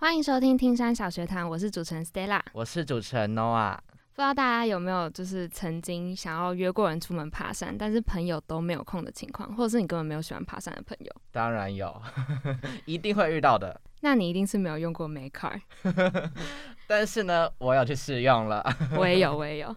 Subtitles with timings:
[0.00, 2.40] 欢迎收听听山小学堂，我是主持人 Stella。
[2.52, 3.74] 我是主持人 Noah。
[4.14, 11.12] 不知道大家有没有就是曾经想要约过人出门爬山，但是朋友都没有空的情况，或者是你根本没有喜欢爬山的朋友？
[11.32, 12.00] 当然有，
[12.86, 13.80] 一定会遇到的。
[14.00, 15.60] 那你一定是没有用过 Maker，
[16.86, 18.64] 但是呢，我有去试用了。
[18.96, 19.74] 我也有，我也有。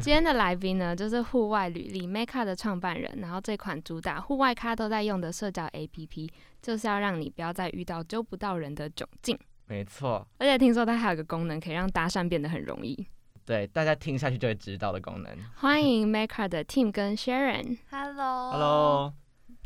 [0.00, 6.30] 今天的来宾呢，就是户外履历 Maker 的创办人，然后这款主打户外咖都在用的社交 APP，
[6.62, 9.36] 就是要让你不要再遇到揪不到人的窘境。
[9.66, 13.06] 没错，而且听说它还有个功能，可以让搭讪变得很容易。
[13.46, 15.36] 对，大家听下去就会知道的功能。
[15.56, 17.78] 欢迎 Maker 的 Team 跟 Sharon。
[17.90, 19.12] Hello，Hello，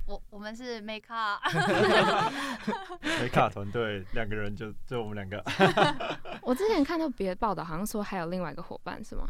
[0.06, 5.45] 我我们是 Maker，Maker 团队两个人就就我们两个。
[6.42, 9.28] 我之前看到别的报道，好像说还有另外一个伙伴，是吗？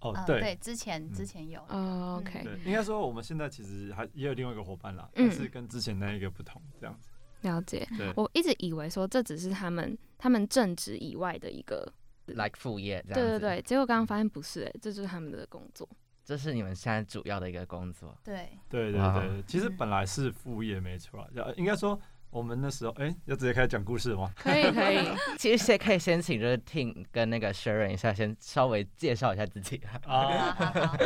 [0.00, 1.60] 哦，对对，之前之前有。
[1.68, 2.44] 哦，OK。
[2.64, 7.07] 应该说我们现在其实还也有另外一个伙伴啦，但是跟之前那一个不同，这样子。
[7.42, 7.88] 了解。
[8.16, 11.92] 我一直以为说这只是他们他们正职以外的一个。
[12.34, 15.88] like 副业这样对对对，结果刚刚发现不是哎，这就是他们的工作。
[16.26, 18.14] 这是你们现在主要的一个工作。
[18.22, 21.98] 对对对对，其实本来是副业没错，要应该说
[22.30, 24.32] 我们那时候哎，要直接开始讲故事吗？
[24.36, 24.98] 可以可以，
[25.38, 29.80] 其实先可以先请就是 Tim 跟那个 Sharon 一下，先稍微介绍一下自己。
[30.04, 30.96] 啊， 好，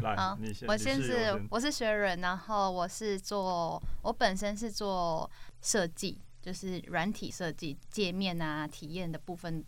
[0.00, 0.68] 来，你先。
[0.68, 9.64] 我先是我是 Sharon，然后我是做我本身是做设计，就是软体设计界面啊体验的部分。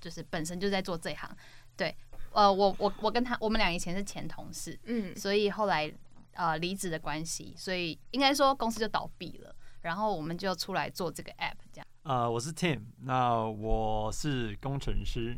[0.00, 1.30] 就是本身就在做这一行，
[1.76, 1.96] 对，
[2.32, 5.88] 呃，我我我跟他，我们俩以前是前同事，嗯，所以后来
[6.32, 11.86] 呃离职的关系，所以应该说公司就倒闭了，然后我们就出来做这个 app 这样。
[12.04, 15.36] 呃，我是 Tim，那我是工程师，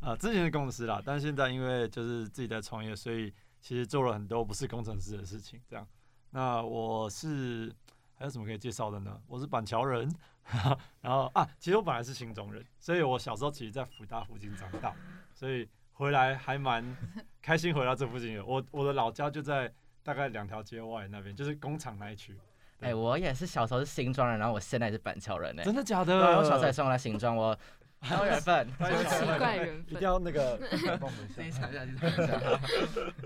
[0.00, 5.86] 呃，之前是工程师啦，但现在因为就是自己在创业，所以其实做了很多不是工程师的事情，这样。
[6.30, 7.74] 那我是
[8.14, 9.20] 还有什么可以介绍的呢？
[9.26, 10.08] 我是板桥人。
[11.00, 14.94] 然后啊，其实我本来是新中人，所以我小时候其实，在福大附近长大，
[15.34, 16.96] 所以回来还蛮
[17.42, 18.46] 开心回到这附近的。
[18.46, 19.74] 我我的老家就在
[20.04, 22.38] 大概两条街外那边，就是工厂那一区。
[22.80, 25.62] 哎，我也是小时候是新庄人，然后我现在是板桥人呢。
[25.64, 26.14] 真的假的？
[26.38, 27.56] 我小时候也生活在新庄，我
[28.00, 30.58] 很有缘分，奇怪缘分，一定要那个。
[31.34, 32.60] 先想一下，先想一下。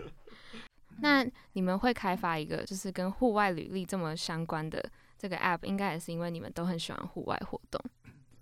[1.03, 4.83] 那你们会开发一个就是跟户外履历这么相关的？
[5.19, 7.78] 这个 app 应该也是因为你们都很喜欢户外活动。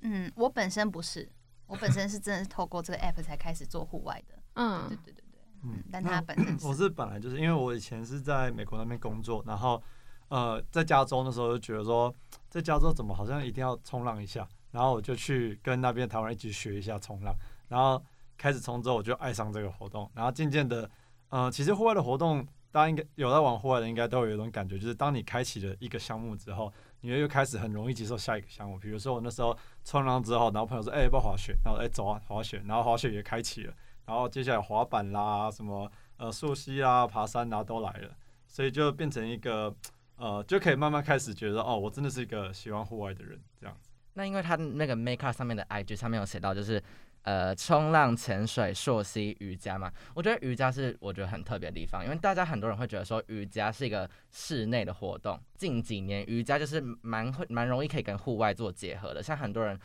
[0.02, 1.28] 嗯，我本身不是，
[1.66, 4.34] 我本身是真的是透过这个 app 才开始做户外的。
[4.54, 9.82] 嗯，对对对对，嗯，但他本身我是本来就是因为我以前是在美国那边工作，然后
[10.28, 12.14] 呃在加州的时候就觉得说
[12.48, 17.34] 在加州怎么好像一定要冲浪一下，然后我就去跟那边台湾一起学一下冲浪，
[17.68, 18.02] 然后
[18.36, 20.90] 开始冲之后我就爱上这个活动，然后渐渐的，
[21.28, 22.46] 呃，其实户外的活动。
[22.70, 28.78] 大家应该有在玩户外的，应该都有一种感觉，就是当你开启了一个项目之后，你又开始很容易接受下一个项目。
[28.78, 29.56] 比如说我那时候
[29.86, 32.62] 冲浪之后，然后朋友说：“哎，要不要滑雪？”然后哎，走啊，滑雪。
[32.66, 33.72] 然后滑雪也开启了，
[34.04, 38.14] 然后接下来滑板啦，什么呃溯溪啊、爬山啊都来了，
[38.46, 39.74] 所以就变成一个
[40.18, 43.88] 呃，就可以慢慢开始觉得哦，我真的是一个喜欢户外的人这样子。
[44.14, 46.82] 那因为他那个 Make Up 上面的 IG 上面有写到，就是。
[47.22, 59.78] 呃，冲浪、潜水、溯溪、瑜伽嘛，我觉得瑜伽是我觉得很特别的地方，因为大家很多人会觉得说瑜伽是一个室内的活动，近几年瑜伽就是蛮会蛮容易可以跟户外做结合的，像很多人，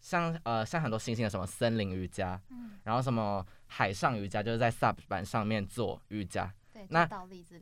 [0.00, 2.38] 像呃像很多新兴的什么森林瑜伽，
[2.82, 7.06] 然后什么海上瑜伽，就是在 SUP 板上面做瑜伽，对，那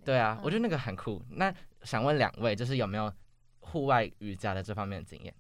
[0.05, 1.23] 对啊，我觉得那个很酷。
[1.31, 3.13] 那想问两位，就是有没有
[3.61, 5.35] 户外瑜伽的这方面的经验？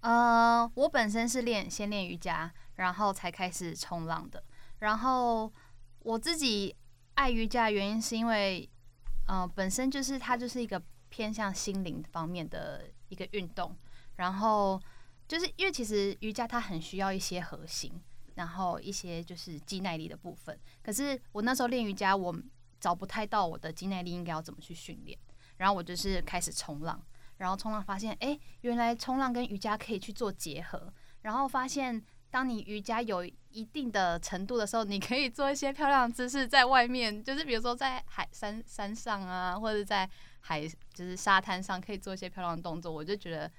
[0.00, 2.52] 呃，我本身是练先练瑜伽。
[2.76, 4.42] 然后才开始冲浪的。
[4.78, 5.52] 然后
[6.00, 6.74] 我自己
[7.14, 8.68] 爱瑜伽的原因是因为，
[9.28, 13.76] 呃，本身就是它就是一个偏向心灵方面的一个运动。
[14.16, 14.80] 然后
[15.28, 17.92] 就是因为其实瑜伽它很需要一些核心，
[18.36, 20.58] 然后一些就是肌耐力的部分。
[20.82, 22.34] 可是我那时候练瑜伽，我
[22.82, 25.18] 找不太到我的肌耐力应该要怎么去训练。
[25.56, 27.00] 然后我就是开始冲浪，
[27.38, 30.92] 然后冲浪发现，哎，原来冲浪跟瑜伽可以去做结合。
[31.22, 32.04] 然后发现。
[32.32, 40.08] 当你瑜伽有一定的程度的时候，你可以做一些漂亮的姿势，在外面，就是比如说在海山山上啊，或者在
[40.40, 43.52] 海就是沙滩上，可以做一些漂亮的动作，我就觉得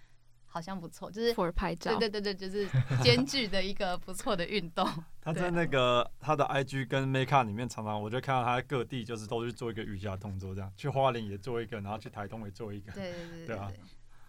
[0.54, 2.68] 好像不错，就是拍照，对对对对，就是
[3.02, 4.88] 兼具的一个不错的运动。
[5.20, 13.72] 他在那个他的 IG 跟 Make Up 里面，常常我就看到他各地就是都去做一个瑜伽动作，这样去花莲也做一个，然后去台东也做一个，对对对对啊。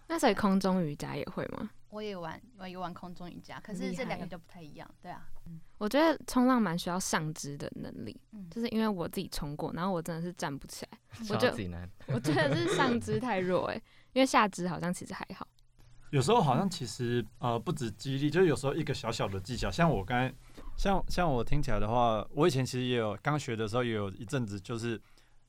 [0.06, 1.68] 那所以空中瑜伽也会吗？
[1.90, 5.26] 我也玩，我也玩空中瑜伽，可是这两个就不太一样，对啊。
[5.76, 8.18] 我觉得冲浪蛮需要上肢的能力，
[8.50, 10.98] 就是因为我自己冲过，然后我真的是站不起来，
[11.28, 13.74] 我觉得我觉得是上肢太弱哎，
[14.14, 15.46] 因为下肢好像其实还好。
[16.14, 20.32] 有时候好像其实呃不止激励，就是有时候一个小小的技巧，像我刚
[20.76, 25.00] 像像我听起来的话，我以前其实也有刚学的时候也有一阵子就是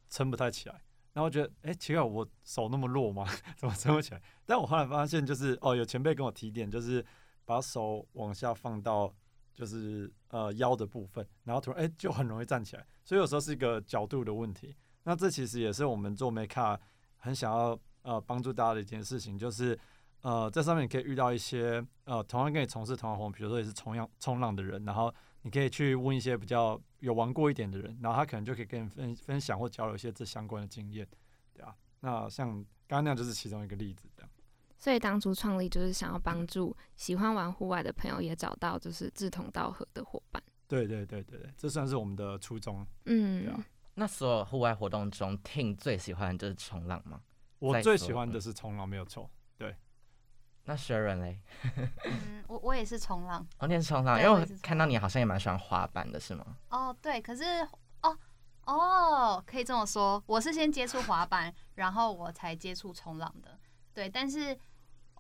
[0.10, 0.82] 撑不太起来，
[1.14, 3.28] 然后觉得哎、奇怪，我手那么弱吗？
[3.56, 4.22] 怎么撑不起来？
[4.44, 7.06] 但我后来发现就是哦，有前辈跟我提点，就是
[7.46, 9.14] 把手往下放到
[9.54, 14.76] 就是呃腰的部分，然后突然哎、就很容易站起来，所以有时候是一个角度的问题。
[15.04, 16.82] 那这其实也是我们做 make up
[17.18, 19.80] 很想要呃帮助大家的一件事情，就是
[20.26, 25.14] 呃在上面你可以遇到一些呃同样跟你从事同样活动，比如说也是冲浪冲浪的人，然后
[25.44, 31.08] 你可以去问一些比较有玩过一点的人，然后他可能就可以跟你分分享或交流一些这相关的经验，
[31.54, 31.76] 对啊。
[32.00, 32.48] 那像
[32.88, 34.32] 刚刚那样就是其中一个例子，这样。
[34.80, 40.42] 所以当初创立就是想要帮助喜欢玩户外的朋友，也找到就是志同道合的伙伴。
[40.68, 42.84] 对对对对对，这算是我们的初衷。
[43.06, 43.64] 嗯，对啊
[43.94, 47.22] 那所有户外活动中，Ting 最喜欢的就是冲浪吗？
[47.60, 49.30] 我最喜欢的是冲浪，没有错。
[50.66, 51.40] 那 Sharon 嘞？
[52.06, 53.46] 嗯，我我也是冲浪。
[53.60, 56.46] 哦，你也是冲浪，因为我看到你好像也蛮喜欢滑板的，是吗？
[56.70, 57.44] 哦，对，可是
[58.02, 58.18] 哦
[58.66, 63.58] 哦，可以这么说，我是先接触滑板，然后我才接触冲浪的。
[63.94, 64.58] 对，但是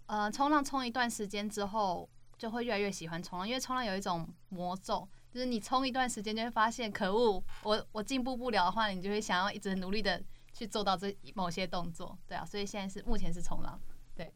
[0.07, 10.21] 呃，冲浪冲一段时间之后，就会越来越喜欢冲浪，因为冲浪有一种魔咒，就是你冲一段时间就会发现，可恶，我我进步不了的话，你就会想要一直努力的
[10.51, 12.17] 去做到这某些动作。
[12.27, 13.79] 对啊，所以现在是目前是冲浪，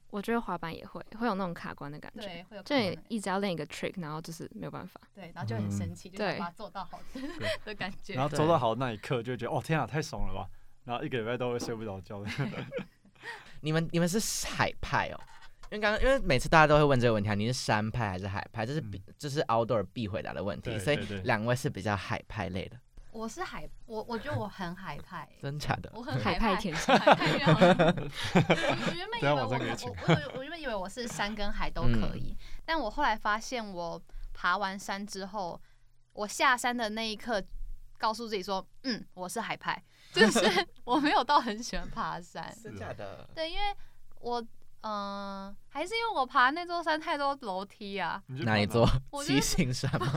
[0.09, 2.75] 我觉得滑板也会会有那种卡关的感觉，对，会有就
[3.07, 4.99] 一直要练一个 trick，然后就是没有办法。
[5.13, 7.21] 对，然后就很生气，对把它做到好的
[7.65, 8.13] 的感觉。
[8.13, 10.49] 然后做到好那一刻，就会觉得哦天啊，太爽了吧！
[10.83, 12.29] 然后一个礼拜都会睡不着觉的。
[13.61, 15.19] 你们你们是海派哦？
[15.71, 18.65] 因为刚刚因为每次大家都会问这个问题啊，你是山派还是海派？
[18.65, 22.79] 这是必这是 outdoor 必回答的问题，所以对对对两位是比较海派类的，
[23.11, 25.19] 我是海，我我觉得我很海派。
[25.21, 25.91] 欸、 真假的？
[25.93, 32.35] 我很海害怕派天生海派好像我我原本以为 我我我原本以为我是山跟海都可以，
[32.65, 34.01] 但我后来发现我
[34.33, 35.59] 爬完山之后，
[36.13, 37.43] 我下山的那一刻，
[37.97, 39.81] 告诉自己说，嗯，我是海派，
[40.13, 40.39] 就是
[40.85, 42.55] 我没有到很喜欢爬山。
[42.63, 43.27] 真假的？
[43.33, 43.75] 对，因为
[44.19, 44.45] 我
[44.81, 48.87] 嗯、呃还是因为我爬那座山太多楼梯啊，哪一座？
[49.11, 50.07] 我就七是星山吗？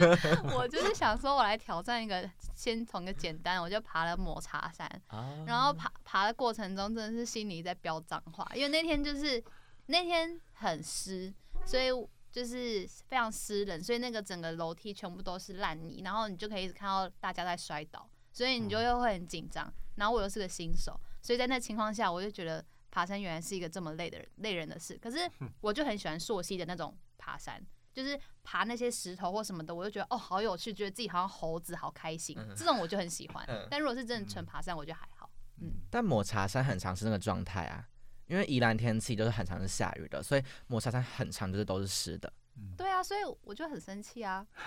[0.56, 4.86] 我就是想说，我来挑战一个，先从一个简单，我就爬了抹茶山。
[5.08, 9.42] 啊然后爬爬的过程中，真的是心里在飙脏话，因为那天就是
[9.86, 11.32] 那天很湿，
[11.66, 11.88] 所以
[12.30, 19.70] 就是非常湿冷，所以那个整个楼梯全部都是烂泥，然后你就可以一直看到大家在摔倒，所以你就又会很紧张。
[19.96, 24.98] 然后我又是个新手，所以在那情况下，我就觉得爬山原来是一个这么累的人累人的事。
[25.00, 25.18] 可是
[25.60, 27.64] 我就很喜欢溯溪的那种爬山。
[27.92, 32.36] 就是爬那些石头或什么的，我就觉得哦好有趣，觉得自己好像猴子，好开心。
[32.38, 33.66] 嗯这种我就很喜欢嗯。
[33.68, 35.28] 但如果是真的纯爬山，我觉得还好。
[35.60, 37.84] 嗯但抹茶山很常是那个状态啊，
[38.26, 42.32] 因为宜兰天气就是很常是下雨的，所以抹茶山很长就是都是湿的。
[42.60, 44.46] 嗯对啊，所以我就很生气啊！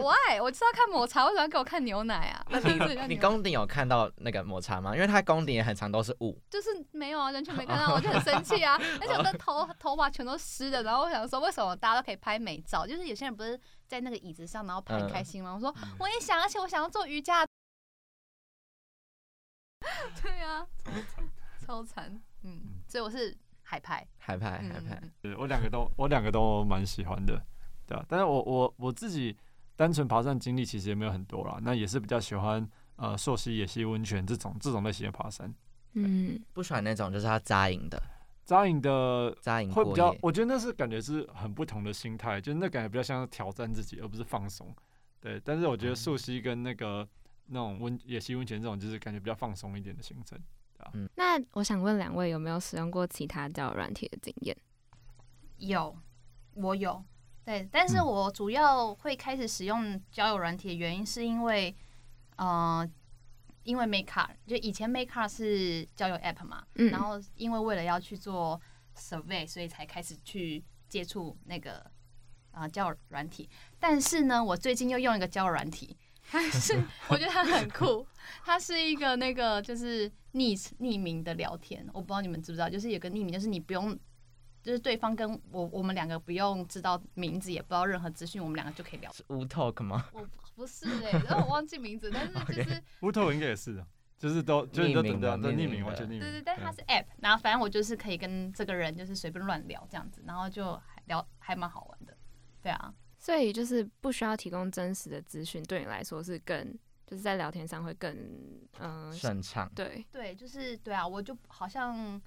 [0.00, 2.44] 我爱，我就是要看抹茶，为什么要给我看牛奶啊？
[2.50, 4.94] 那你你宫顶有看到那个抹茶吗？
[4.94, 6.38] 因为它宫顶也很长都是雾。
[6.50, 8.78] 就是没有啊，完全没看到， 我就很生气啊！
[9.00, 12.86] 而且我的头头发全都湿的，然后我想说，为什么大家都可以拍美照？
[12.86, 15.54] 就是有些人不是在那个椅子上，然后拍开心吗？
[15.54, 17.46] 我说嗯我也想，而且我想要做瑜伽。
[20.22, 20.66] 对啊，
[21.64, 23.36] 超惨，嗯，所以我是
[23.74, 27.44] 海派，海派嗯海派，嗯对我两个都我两个都蛮喜欢的，
[27.86, 28.04] 对啊。
[28.08, 29.36] 但是我我我自己
[29.74, 32.66] 单纯爬山经历其实也没有很多啦，那也是比较喜欢
[32.96, 35.52] 呃溯溪、野溪温泉这种这种类型的爬山。
[35.94, 38.00] 嗯，不喜欢那种就是他扎营的，
[38.44, 40.14] 扎营的扎营会比较，。
[40.22, 44.72] 我觉得那是感觉是很不同的心态，就是那感觉比较像是挑战自己，而不是放松。
[45.20, 47.08] 对，但是我觉得溯溪跟那个
[47.46, 50.38] 那种温野溪温泉这种，就是感觉比较放松一点的行程。
[51.16, 54.56] 那我想问两位有没有使用过其他交友软体的经验？
[55.58, 55.96] 有，
[56.54, 57.02] 我有，
[57.44, 61.74] 对，但是嗯我主要会开始使用交友软体的原因，是因为，
[62.36, 62.86] 呃，
[63.62, 68.60] 因为 Makeup，就以前 Makeup 是交友 App 嘛，嗯，然后因为为了要去做
[68.96, 71.78] survey，所以才开始去接触那个
[72.50, 73.48] 啊、呃交友软体。
[73.78, 75.96] 但是呢，我最近又用一个交友软体，
[76.30, 78.06] 它 是我觉得他很酷，
[78.44, 83.98] 他是一个那个就是匿匿名的聊天，我不知道你们知不知道，就是有个匿名，就是你不用。
[84.62, 89.12] 就是对方跟我我们两个不用知道名字，也不知道任何资讯，我们两个就可以聊。
[89.12, 90.08] 是乌 talk 吗？
[90.14, 90.26] 我
[90.56, 93.86] 不是哎、然后我忘记名字，但是就是 W Talk 应该也是的，
[94.18, 96.20] 就是都就是你都匿名的等等匿名，匿名完全匿名。
[96.20, 102.16] 对对，但是它嗯是 app，然后反正我就是可以跟这个人就是随便乱聊这样子，然后就还聊还蛮好玩的，
[102.62, 102.90] 对啊，
[103.24, 108.14] 所以就是不需要提供真实的资讯，对你来说是更就是在聊天上会更
[108.80, 109.66] 嗯、顺畅。
[109.74, 112.20] 对，对，就是对啊，我就好像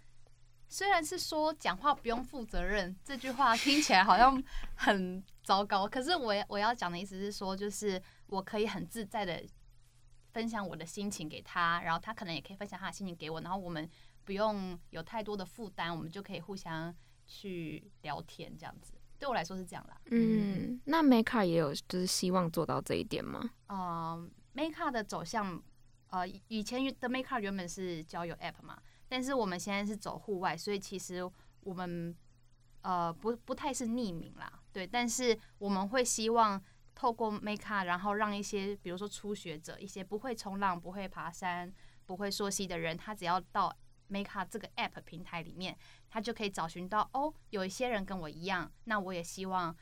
[0.67, 9.45] 虽然是说讲话不用负责任这句话听起来好像 很糟糕，可是我我要讲的意思是说，就是我可以很自在的
[10.33, 13.87] 分享我的心情给他，然后他可能也可以分享他的心情给我，然后我们
[14.25, 16.91] 不用有太多的负担，我们就可以互相
[17.27, 18.93] 去聊天这样子。
[19.19, 19.99] 对我来说是这样啦。
[20.11, 23.49] 嗯，那 Maker 也有就是希望做到这一点吗？
[23.67, 25.61] 呃，Maker 的走向，
[26.09, 31.29] 呃，以前的 Maker 原本是交友 App 嘛，但是我们现在是走户外，所以其实
[31.61, 32.15] 我们
[32.81, 36.61] 呃不不太是匿名啦，对，但是我们会希望
[36.93, 41.73] 透过 Make Up，然后让一些比如说初学者，一些不会冲浪、不会爬山、
[42.05, 43.75] 不会溯溪的人，他只要到
[44.09, 45.77] Makeup 这个 App 平台里面，
[46.09, 49.75] 他就可以找寻到哦，有一些人跟我一样，那我也希望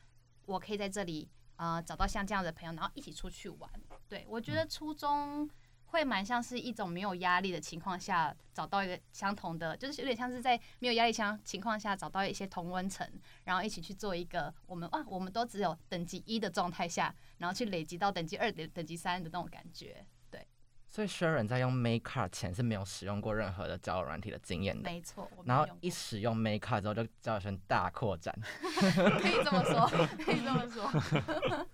[0.46, 3.70] 我可以在这里呃找到像这样的朋友，然后一起出去玩。
[4.08, 5.50] 对我觉得初衷
[5.88, 13.08] 会蛮像是一种没有压力的情况下找到一个相同的，就是有点像是在没有压力相情况下找到一些同温层，
[13.46, 20.05] 然后一起去做一个我们哇，我们都只有等级一的状态下，然后去累积到等级二的等级三的那种感觉。
[20.96, 25.30] 所以 Sharon 在用 Makeup 前是没有使用过任何的交友软体的经验的，没错。
[25.44, 28.34] 然后一使用 Makeup 之后，就交友圈大扩展。
[28.64, 29.86] 可以这么说，
[30.24, 30.90] 可以这么说，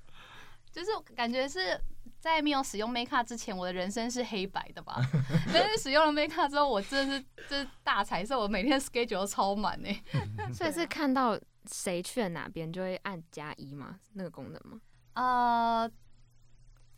[0.74, 1.80] 就是感觉是
[2.20, 5.00] 在没有使用 Make Up 之前，我的人生是黑白的吧。
[5.54, 10.04] 但是使用了 Make Up 之后，我真的是就是大彩色，我每天 schedule 都超满呢、
[10.52, 11.40] 所以是看到
[11.72, 14.00] 谁去了哪边就会按加一吗？
[14.14, 14.82] 那个功能吗？
[15.14, 15.92] 呃，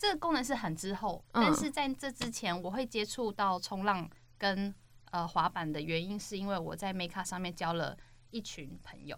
[0.04, 4.76] 这个功能是很之后，嗯但是在这之前，我会接触到冲浪跟
[5.12, 7.98] 呃滑板的原因，是因为我在 Make Up 上面交了
[8.30, 9.18] 一群朋友，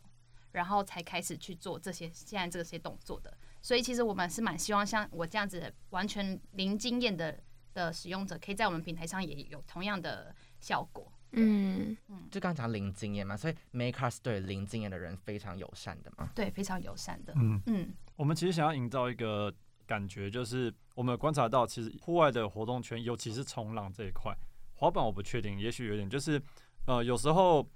[0.51, 3.36] 然后才开始去做这些现在这些动作的。
[3.63, 7.42] 所以其实我们是蛮希望像我这样子完全零经验的
[7.74, 11.12] 的使用者，可以在我们平台上也有同样的效果。
[11.32, 11.98] 嗯，
[12.30, 16.30] 就刚刚讲零经验嘛，所以 Makeup 是对零经验的人非常友善的嘛。
[16.36, 17.34] 对，非常友善的。
[17.36, 19.51] 嗯，嗯，我们其实想要营造一个
[19.86, 24.36] 感觉，就是我们有观察到，其实户外的活动圈，尤其是冲浪这一块，
[24.74, 26.42] 滑板我不确定，也许有点就是，
[26.88, 27.68] 呃，有时候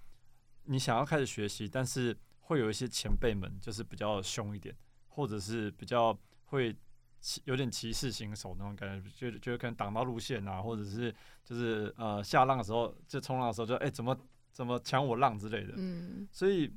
[0.65, 4.75] 你想要开始学习，但是会有一些前辈们就是比较凶一点，
[5.07, 6.75] 或者是比较会
[7.19, 11.13] 歧有点歧视新手那种感觉，就就可能挡到路线啊，或者是
[11.43, 14.17] 就是呃下浪的时候，就冲浪的时候就哎、怎么
[14.51, 16.73] 怎么抢我浪之类的，嗯，所以，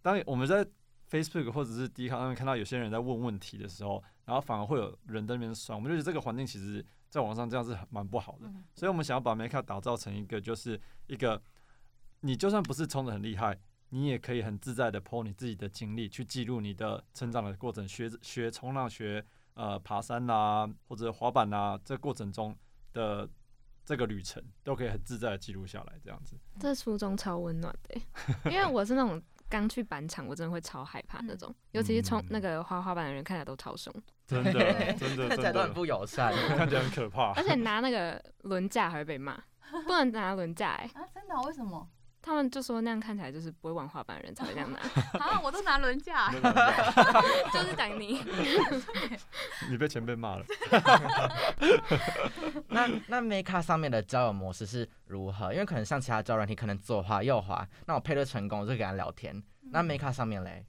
[0.00, 0.64] 当我们在
[1.10, 8.46] Facebook 或者是 D 卡上面看到有些人在问问题的时候，然后反而会有人在那边酸，我们就觉得这个环境其实在网上这样是蛮不好的。
[8.46, 11.42] 嗯所以我们想要把 Make Up 打造成一个，就是一个
[12.20, 13.58] 你就算不是冲的很厉害，
[13.90, 22.54] 你也可以很自在的 PO 你自己的经历，去记录你的成长的过程，学学冲浪、学呃爬山啦、或者滑板啦，这过程中
[22.92, 23.28] 的
[23.84, 26.36] 这个旅程都可以很自在的记录下来，这样子。
[26.58, 33.94] 这初衷超温暖的欸，因为我是那种刚去板场，我真的会超害怕那种，尤其是冲那个滑滑板的人，看起来都超凶，
[34.26, 34.52] 真的，
[34.98, 36.32] 真的，看起来真的，都很不友善。
[36.56, 37.32] 看起来很可怕。
[37.34, 39.40] 而且拿那个轮架还会被骂，
[39.86, 41.88] 不能拿轮架哎、啊，真的哦、为什么？
[42.22, 44.80] 他们就说那样看起来就是不会玩滑板的人才会这样拿，
[45.24, 46.28] 啊，我都拿轮架。
[47.52, 48.20] 就是讲你。
[49.70, 50.44] 你被前辈骂了，
[52.66, 55.52] 那那 Makeup 上面的交友模式是如何？
[55.52, 59.40] 因为可能像其他交友软体，可能左滑右滑，那我配对成功我就跟他聊天。
[59.70, 60.66] 那 Makeup 上面嘞，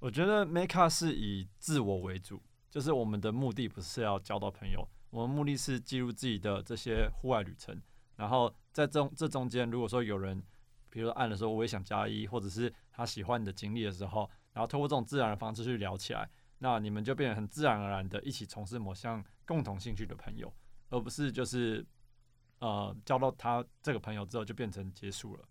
[0.00, 2.42] 我觉得 Make Up 是以自我为主，
[2.76, 7.74] 就是我们的目的不是要交到朋友，我们目的是记录自己的这些户外旅程，
[8.16, 10.44] 然后在中这中间，如果说有人，
[10.90, 16.28] 比如说按的时候我也想加一，或者是他喜欢你的经历的时候，然后透过这种自然的方式去聊起来，
[16.58, 20.52] 那你们就变得很自然而然的一起从事某项共同兴趣的朋友，
[20.90, 21.82] 而不是就是
[22.58, 25.48] 呃交到他这个朋友之后就变成结束了，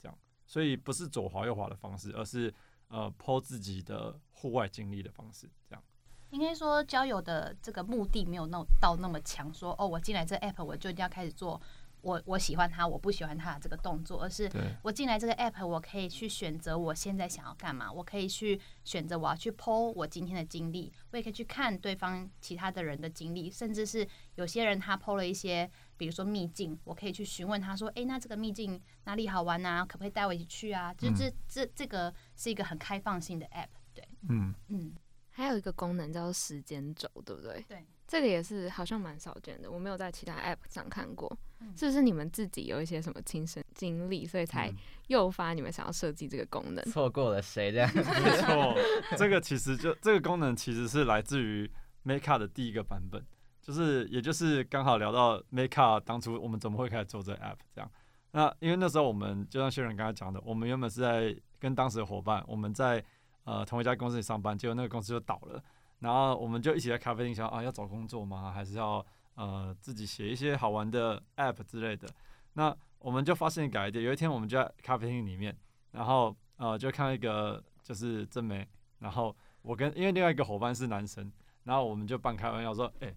[0.00, 0.16] 这样，
[0.46, 2.54] 所以不是左滑右滑的方式，而是
[2.86, 5.82] 呃剖自己的户外经历的方式，这样。
[6.30, 11.60] 应该说交友的这个目的没有那到那么强，说哦，我进来这个 app 我就一定要开始做
[12.00, 14.48] 我我喜欢他，我不喜欢他的这个动作，而是，
[14.82, 24.06] 我进来这个 app，我可以去选择我现在想要干嘛，我可以去选择我要去 PO 我今天的经历，我也可以去看对方其他的人的经历，甚至是
[24.36, 29.84] 有些人他 PO 了一些，比如说秘境，我可以去询问他说，诶，那这个秘境哪里好玩啊？
[29.84, 30.94] 可不可以带我一起去啊？
[30.94, 34.94] 就这这这个是一个很开放性的 app，对，嗯，嗯，
[35.38, 37.64] 还有一个功能叫做时间轴，对不对？
[37.68, 41.30] 对，这个也是好像蛮少见的，我没有在其他 app 上看过。
[41.60, 44.76] 嗯是不是你们自己有一些什么亲身经历，所以才嗯
[45.06, 46.84] 诱发你们想要设计这个功能？
[46.86, 47.88] 错过了谁这样？
[47.94, 48.76] 没错，
[49.16, 51.70] 这个其实就这个功能其实是来自于
[52.02, 53.24] Make Up 的第一个版本，
[53.62, 57.88] 就是也就是刚好聊到 Make Up 当初我们怎么会开始做这个 app 这样。
[58.32, 63.04] 那因为那时候我们就像薛仁刚才讲的，我们原本是在跟当时的伙伴，我们在
[63.48, 65.62] 呃同一家公司里上班，结果那个公司就倒了，
[66.00, 68.52] 然后我们就一起在咖啡厅想啊要找工作吗？
[68.52, 69.04] 还是要
[69.36, 72.06] 呃自己写一些好玩的 app 之类的？
[72.52, 75.56] 那我们就发现一个 idea，有一天我们就在咖啡厅里面，
[75.92, 81.32] 然后呃就看到一个就是真美，然后我跟因为另外一个伙伴是男生，
[81.64, 83.14] 然后我们就半开玩笑说，哎、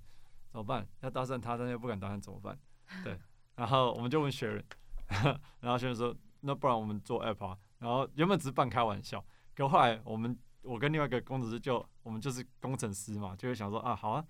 [0.50, 0.88] 怎么办？
[1.01, 2.57] 要搭讪他，但又不敢搭讪怎么办？
[3.03, 3.17] 对，
[3.55, 4.63] 然后我们就问学人，
[5.59, 7.57] 然后学人说，那不然我们做 app 啊？
[7.79, 9.23] 然后原本只是半开玩笑，
[9.55, 14.25] 可后来我们我跟另外一个工程师就我们就是工程师嘛，就会想说啊好啊，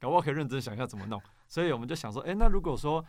[0.00, 3.04] 搞不好可以认真想一下怎么弄，所以我们就想说，哎、那如果说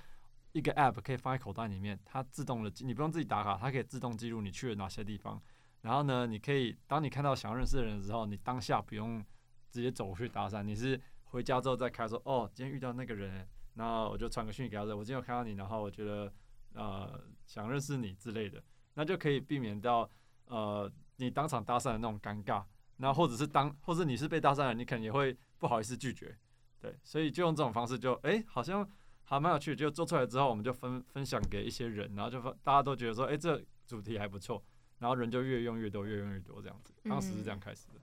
[0.51, 5.41] 一个 app 可以放在口袋里面，它自动的，你不用自己打卡，它可以自动记录你去了哪些地方。
[5.81, 9.23] 然后呢，你可以当你看到想要认识的人的时候，你当下不用
[9.69, 16.33] 直接走过去搭讪，你是回家之后再开说，哦，今天遇到那个人，然后我就传个讯息给他说，我今天有看到你，然后我觉得
[16.73, 20.09] 呃想认识你之类的，那就可以避免到
[20.45, 22.63] 呃你当场搭讪的那种尴尬。
[22.97, 26.33] 那或者是当，或者你是被搭讪的人，你可能也会不好意思拒绝，
[26.79, 28.89] 对，所以就用这种方式就，哎，好像
[29.25, 29.75] 还蛮有趣。
[29.75, 34.63] 就做出来之后，我们就分分享给一些人，然后就发大家都觉得说，哎，这主题还不错，
[34.99, 36.93] 然后人就越用越多，越用越多这样子。
[37.03, 37.95] 当时是这样开始的。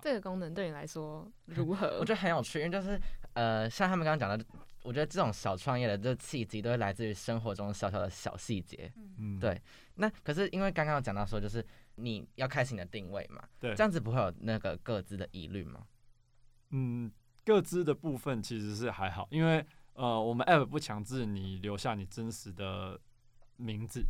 [0.00, 1.86] 这个功能对你来说如何？
[2.00, 2.98] 我觉得很有趣，因为就是
[3.34, 4.42] 呃，像他们刚刚讲的，
[4.82, 8.90] 我觉得这种小创业的这契机都会来自于生活中小小的小细节。
[9.18, 9.60] 嗯，对
[9.96, 11.62] 那可是因为刚刚有讲到说，就是
[11.98, 15.86] 你要开始你的定位嘛，对这样子不会有那个各自的疑虑吗？
[16.70, 17.10] 嗯，
[17.44, 19.64] 各自的部分其实是还好，因为
[19.94, 23.00] 呃，我们 app 不强制你留下你真实的
[23.56, 24.04] 名字，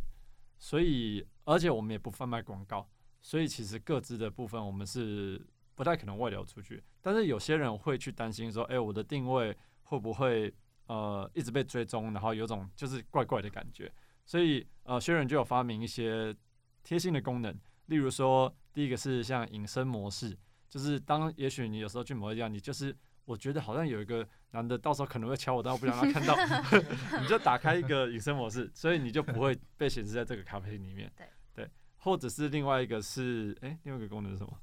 [0.57, 2.87] 所以而且我们也不贩卖广告，
[3.21, 5.41] 所以其实各自的部分我们是
[5.73, 6.83] 不太可能外流出去。
[7.01, 10.53] 但是有些人会去担心说，哎、我的定位会不会
[10.85, 13.91] 呃一直被追踪，然后有种就是怪怪的感觉，
[14.25, 16.35] 所以呃，薛仁就有发明一些
[16.83, 17.57] 贴心的功能，
[17.89, 20.37] 例如说第一个是像隐身模式。
[20.69, 26.35] 就是当也许你有时候去某一地方，你就是我觉得好像有一个男的，到时候可能会敲我，但我不想让他看到，
[27.19, 31.11] 你就打开一个隐身模式，所以你就不会被显示在这个咖啡厅里面。
[31.17, 34.59] 对对，或者是另外一个是，哎、另外一个功能是什么？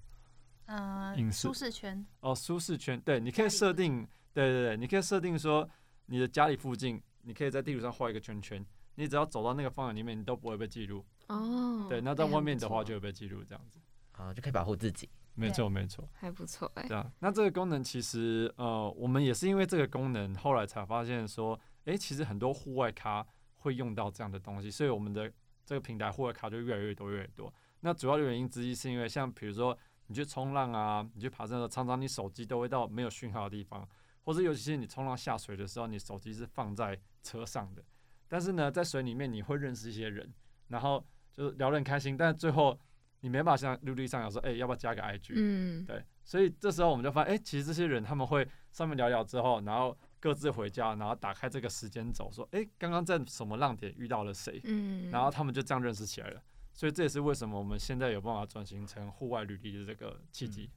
[0.66, 3.01] 嗯、隐舒适圈，哦，舒适圈。
[3.01, 5.68] 对，你可以设定，对对对，你可以设定说
[6.07, 11.05] 你的家里附近，你可以在地图上画一个圈圈，你只要走到那个方向里面，你都不会被记录。
[11.29, 13.79] 哦，对，那哎在外面的话就会被记录，这样子。
[14.12, 15.09] 啊、就可以保护自己。
[15.35, 16.09] 没错，没错。
[16.15, 25.31] 还不错哎、对啊，那这个功能其实呃，我们也是因为这个功能，后来才发现说，诶，其实很多户外咖会用到这样的东西，所以我们的
[25.67, 27.53] 这个平台户外咖就越来越多越来越多。
[27.81, 33.87] 那主要的原因之一是因为像比如说你去冲浪啊，你去爬山的时候，常常你手机都会到没有讯号的地方，
[34.25, 37.85] 或者尤其是你冲浪下水的时候，你手机是放在车上的，
[38.27, 40.33] 但是呢，在水里面你会认识一些人，
[40.69, 42.79] 然后就是聊得很开心，但是最后
[43.20, 45.33] 你没办法像陆地上有说，诶，要不要加个 IG？
[45.35, 56.42] 嗯，对，所以这时候我们就发现，哎、其实这些人他们会上面聊聊之后，然后各自回家，然后打开这个时间轴，说，哎、刚刚在什么浪点遇到了谁，嗯，然后他们就这样认识起来了。
[56.72, 60.70] 所以这也是为什么我们现在有办法转型成户外履历的这个契机。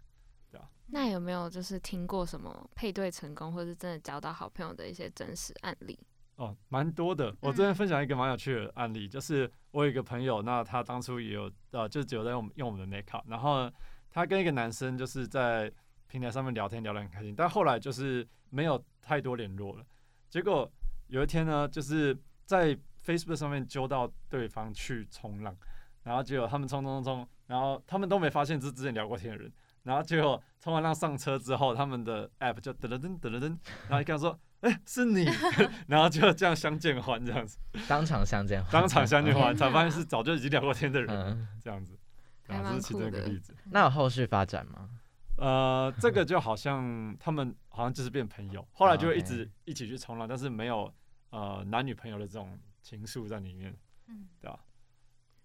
[0.91, 5.95] 那有没有就是听过什么配对成功，或是真的交到好朋友的一些真实案例？
[6.37, 7.31] 哦，蛮多的。
[7.41, 13.71] 我这边分享一个蛮有趣的案例，就是我有一个朋友，那他当初也有呃，就只有在用用我们的 Make Up，然后
[14.09, 15.71] 他跟一个男生就是在
[16.07, 19.85] 平台上面聊天聊得很开心，但后来就是没有太多联络了。
[20.29, 20.71] 结果
[21.07, 25.55] 有一天呢，就是在 Facebook 上面揪到对方去冲浪，
[26.03, 29.51] 然后结果他们冲冲冲冲，然后他们都没发现是之前聊过天的人，
[29.83, 34.39] 然后结果冲完浪上车之后，他们的 App 就噔噔噔噔噔噔，然后一看说。
[34.61, 35.25] 哎、是你，
[35.87, 41.97] 然后就这样相见欢，这样子，当场相见，当场相见欢，才发现是早就已经聊过天的人，嗯，这样子，
[42.45, 43.55] 然后，这是其中一个例子。
[43.71, 44.89] 那有后续发展吗？
[45.37, 50.93] 呃，这个就好像他们好像就是变朋友， 后来就会一直一起去冲浪，但是没有
[51.29, 53.73] 呃男女朋友的这种情愫在里面，
[54.07, 54.59] 嗯，对吧、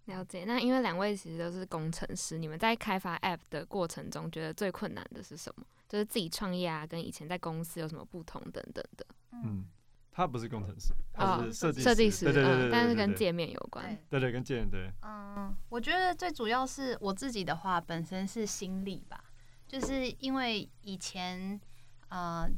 [0.06, 0.44] 了解。
[0.44, 5.64] 那因为两位其实都是工程师，你们在开发 App 的过程中，觉得最困难的是什么？
[5.94, 9.06] 就是自己创业啊，跟以前在公司有什么不同等等的。
[9.30, 9.64] 嗯，
[10.10, 14.18] 他不是工程师，他哦是设计设计师，对对对对对嗯，但是跟界面有关对。
[14.18, 19.22] 对跟界面对，嗯，我觉得最主要是我自己的话，本身是心理吧，
[19.68, 21.60] 就是因为以前，
[22.08, 22.50] 呃，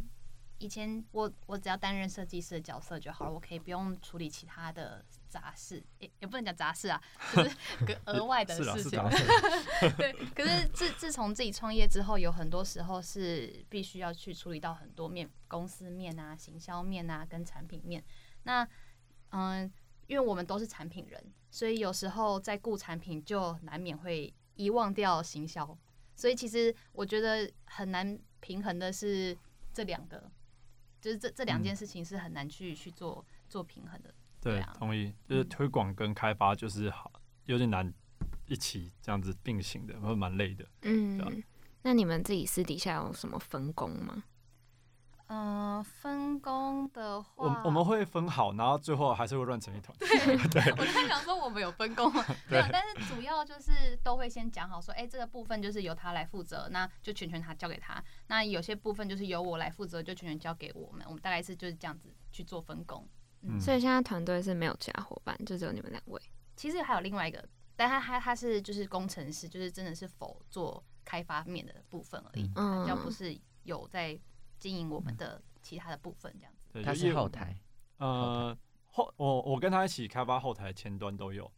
[0.59, 7.01] 以前我我只要担任设计师的角色就好了，我可以不用处理其他的杂事，也也不能讲杂事啊，
[7.35, 7.57] 就是
[8.07, 9.93] 额外的事情是啦是啦。
[9.99, 18.03] 对，可是自自从自己创业之后，有很多时候是必须要去处理到很多面，公司面啊、行销面啊跟产品面。
[18.45, 18.67] 那
[19.31, 19.71] 嗯，
[20.07, 25.77] 因为我们都是产品人，所以有时候在顾产品就难免会遗忘掉行销，
[26.15, 29.37] 所以其实我觉得很难平衡的是
[29.75, 30.31] 这两个，
[31.07, 34.13] 就是这这两件嗯事情是很难去去做做平衡的。
[34.41, 37.13] 对同意，就是嗯推广跟开发就是好
[37.45, 37.95] 有点难
[38.47, 40.69] 一起这样子并行的，会蛮累的。
[40.83, 41.41] 嗯，
[41.83, 44.25] 那你们自己私底下有什么分工吗？
[45.29, 49.97] 嗯、分工的话，我我们会分好，然后最后还是会乱成一团。
[49.99, 52.25] 对我在想说我们有分工吗？
[52.49, 58.03] 没有对，但是主要就是都会先讲好说，哎、这个部分就是由他来负责，那就全权他交给他。
[58.29, 61.05] 那有些部分就是由我来负责，就全权交给我们。
[61.07, 63.07] 我们大概是就是这样子去做分工。
[63.43, 66.21] 嗯所以现在团队是没有其他伙伴，就只有你们两位。
[66.57, 67.45] 其实还有另外一个，
[67.77, 74.19] 但他他他是就是工程师，就是真的是否做开发面的部分而已，嗯比较不是有在
[74.59, 76.69] 经营我们的其他的部分这样子。
[76.73, 77.57] 对，他是后台，
[77.99, 81.51] 呃后我我跟他一起开发后台前端都有。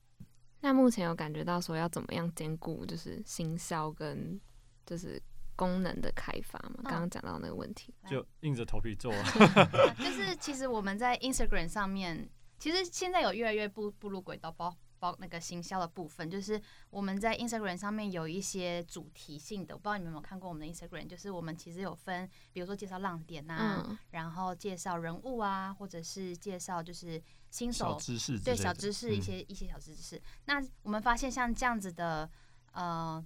[0.61, 4.41] 那目前有感觉到说要怎么样兼顾就是行销跟
[4.85, 5.23] 就是
[5.55, 6.81] 功能的开发嘛？
[6.85, 7.95] 刚刚讲到那个问题。
[8.09, 9.13] 就硬着头皮做。
[9.13, 9.25] 啊
[9.99, 30.21] 就是其实我们在 Instagram 上面，其实现在有越来越步步入轨道，包包那个行销的部分，就是我们在 Instagram 上面有一些主题性的，我不知道你们有没有看过我们的 Instagram，就是我们其实有分，比如说介绍浪点啊，嗯然后介绍人物啊，或者是介绍就是新小手知识对小知识一嗯些、一些小知识。
[30.45, 32.29] 那我们发现像这样子的
[32.73, 33.25] 呃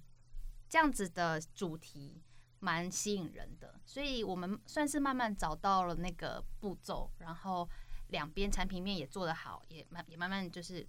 [0.69, 2.23] 这样子的主题
[2.61, 7.69] 蛮吸引人的，所以我们算是慢慢找到了那个步骤，然后
[8.09, 10.87] 两边产品面也做得好，也慢也慢慢就是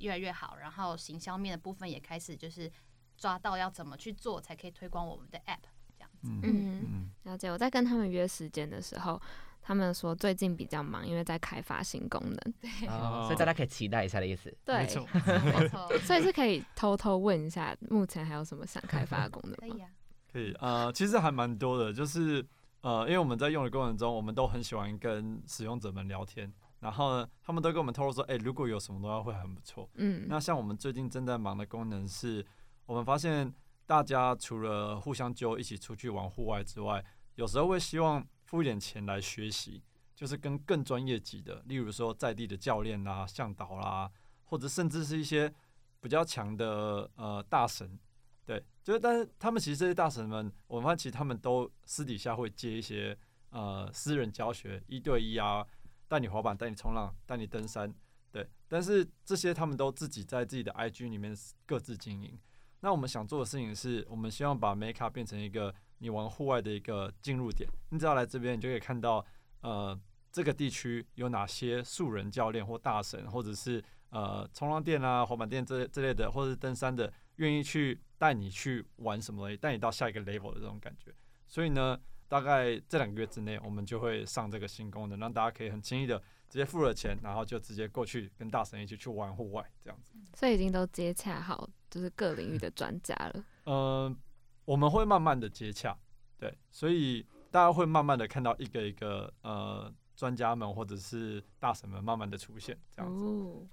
[0.00, 2.70] 越来越好，然后行销面的部分也开始就是
[3.16, 5.58] 抓到要怎么去做才可以推广我们的 app
[5.96, 6.30] 这样子。
[6.42, 7.50] 嗯了解。
[7.50, 9.20] 我在跟他们约时间的时候，
[9.60, 12.54] 他们说最近比较忙，因为在开发新功能，
[12.88, 14.56] 哦所以大家可以期待一下的意思。
[14.64, 15.06] 对没，错。
[15.14, 19.56] 没错，所以是可以偷偷问一下，目前还有什么想开发的功能吗？
[19.60, 19.90] 可以啊。
[20.32, 22.46] 可以，呃，其实还蛮多的，就是
[22.82, 29.88] 呃，因为我们在用的过程中，我们都很喜欢跟使用者们聊天，然后呢，他们都跟我们透露说，哎、如果有什么东西会很不错。
[29.94, 32.44] 嗯，那像我们最近正在忙的功能是，
[32.86, 33.52] 我们发现
[33.86, 39.82] 大家除了互相揪一起出去玩户外之外，有时候会希望付一点钱来学习，
[40.14, 44.10] 就是跟更专业级的，例如说在地的教练啦、向导啦，
[44.44, 45.52] 或者甚至是一些
[46.00, 47.98] 比较强的呃大神，
[48.44, 53.16] 对，就是但是他们其实这些大神们，我们发现其实他们都私底下会接一些
[53.50, 55.66] 呃私人教学，一对一啊，
[56.08, 57.94] 带你滑板、带你冲浪、带你登山，
[58.32, 62.36] 对，但是这些他们都自己在自己的 IG 里面各自经营。
[62.80, 67.68] 那我们想做的事情是，我们希望把 Makeup 变成一个你玩户外的一个进入点。
[67.90, 69.24] 你只要来这边，你就可以看到，
[69.62, 69.98] 呃，
[70.30, 81.12] 这个地区有哪些素人教练或大神，或者是呃冲浪店啊、滑板店这这类的，或者是登山的，愿意去带你去玩什么东西，带你到下一个 level 的这种感觉。
[81.48, 90.12] 所以呢，大概这两个月之内，我们就会上这个新功能，让大家可以很轻易的直接付了钱，然后就直接过去跟大神一起去玩户外这样子。
[90.34, 93.44] 所以已经都接洽好，就是各领域的专家了。
[93.64, 94.16] 嗯，
[94.64, 95.96] 我们会慢慢的接洽，
[96.38, 103.24] 对，所以大家会慢慢的看到一个一个呃专家们或者是大神们慢慢的出现，这样子。
[103.24, 103.66] 哦，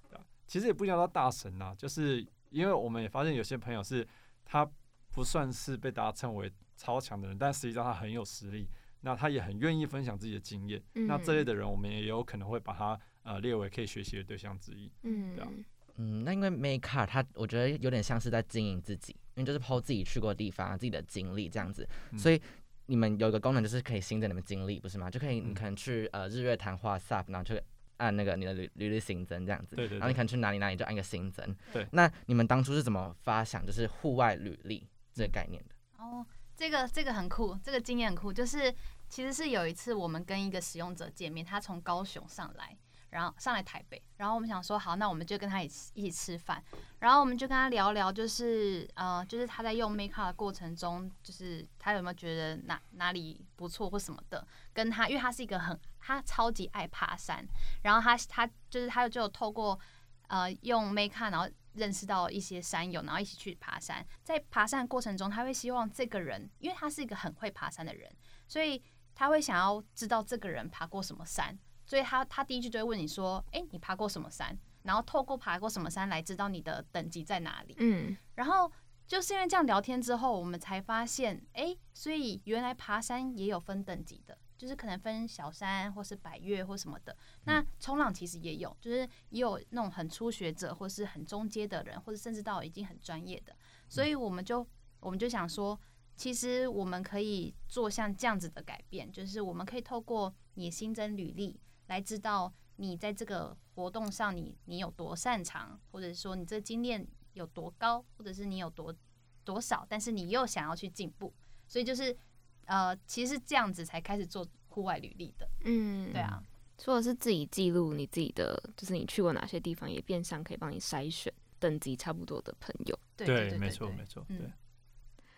[0.48, 4.08] 其实也不一定要到大神呐、就是因为我们也发现有些朋友是
[4.46, 4.65] 他
[5.12, 8.68] 不算是被大家称为超强的人，但实际上他很有实力，
[9.02, 10.82] 那他也很愿意分享自己的经验。
[10.94, 14.92] 那这类的人，我们也有可能会把他呃列为可以学习的对象之一。
[15.04, 15.50] 嗯对啊
[15.98, 22.42] 嗯，那因为 Maker 他，我觉得有点像是在经营自己，因为就是 PO 自己去过的地方、自己的经历这样子，嗯所以
[22.88, 25.10] 你们有一个功能就是可以新增你们经历，不是吗？
[25.10, 27.56] 就可以嗯你可能去呃日月潭画 SUP，然后就
[27.96, 31.56] 按那个你的履履历新增这样子，对对对然后你可能去哪里哪里就按一个新增。
[31.72, 35.76] 对那你们当初是怎么发想就是户外履历这个概念的？
[35.98, 38.32] 哦，这个这个很酷，这个经验很酷。
[38.32, 38.74] 就是
[39.10, 42.76] 其实是有一次我们跟一个使用者见面，他从高雄上来，
[43.10, 46.63] 然后上来台北，然后我们想说好，那我们就跟他一起一起吃饭，
[47.00, 57.46] 然后我们就跟他聊聊，就是呃，就是他在用 Make Up 的过程中，就是他有没有觉得哪哪里不错或什么的，跟他，因为他是一个很他超级爱爬山，
[57.84, 59.80] 然后他他就是他就透过
[60.28, 64.06] 呃用 Make Up，然后认识到一些山友，然后一起去爬山。
[64.24, 68.12] 在爬山的过程中，他会希望这个人，因为他是一个很会爬山的人，
[68.48, 68.82] 所以
[69.14, 71.58] 他会想要知道这个人爬过什么山。
[71.86, 77.76] 所以他他第一句就会问你说：“诶，你爬过什么山？”然后透过爬过什么山来知道你的等级在哪里。
[77.78, 78.72] 嗯，然后
[79.06, 87.15] 就是因为这样聊天之后，我们才发现，哎、所以原来爬山也有分等级的，就是可能分小山或是百越或什么的。
[87.44, 93.56] 那冲浪其实也有，就是也有那种很初学者或是很中阶的人，或者甚至到已经很专业的。
[93.89, 94.65] 所以我们就
[95.00, 95.80] 我们就想说，
[96.15, 108.96] 其实我们可以做像这样子的改变，就是我们可以透过你新增履历来知道你在这个活动上你你有多擅长，或者说你这经验有多高，或者是你有多
[109.44, 111.34] 多少，但是你又想要去进步，
[111.68, 112.18] 所以就是
[112.65, 116.41] 呃，其实是这样子才开始做户外履历的，嗯，对啊，
[116.78, 122.99] 除了是自己记录你自己的，就是你去过哪些地方，也变相可以帮你筛选等级差不多的朋友。
[123.15, 124.51] 对对对，没错没错，嗯对。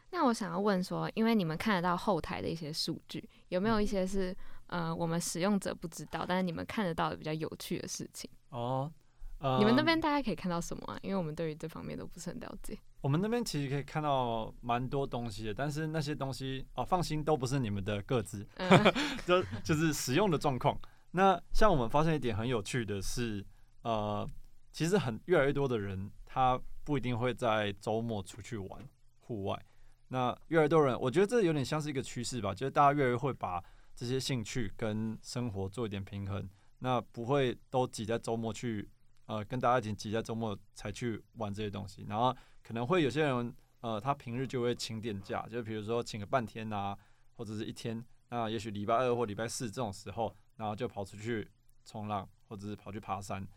[0.10, 4.36] 那我想要问说，因为你们看得到后台的一些数据，有没有一些是
[4.68, 8.30] 呃我们使用者不知道，但是你们看得到的比较有趣的事情？
[8.50, 8.92] 哦，
[9.40, 10.98] 呃，你们那边大概可以看到什么啊？
[11.04, 12.80] 因为我们对于这方面都不是很了解。
[13.02, 18.94] 我们那边其实可以看到蛮多东西的，但是那些东西哦，放心，都不是你们的个资，嗯
[19.26, 20.78] 就就是使用的状况。
[21.12, 23.46] 那像我们发现一点很有趣的是，
[23.84, 24.28] 呃，
[24.72, 28.88] 其实很越来越多的人，他不一定会在周末出去玩
[29.20, 29.66] 户外。
[30.10, 33.64] 那越来越多人，我觉得这有点像是一个趋势吧，就是大家越来越会把
[33.96, 38.90] 这些兴趣跟生活做一点平衡，那不会都挤在周末去，
[39.26, 42.36] 呃，跟大家一起挤在周末才去玩这些东西，然后
[42.68, 46.98] 可能会有些人，呃，他平日就会请点假，就比如说请个半天啊，
[47.38, 51.50] 或者是一天，那也许礼拜二或礼拜四这种时候，然后就跑出去
[51.86, 53.48] 冲浪，或者是跑去爬山。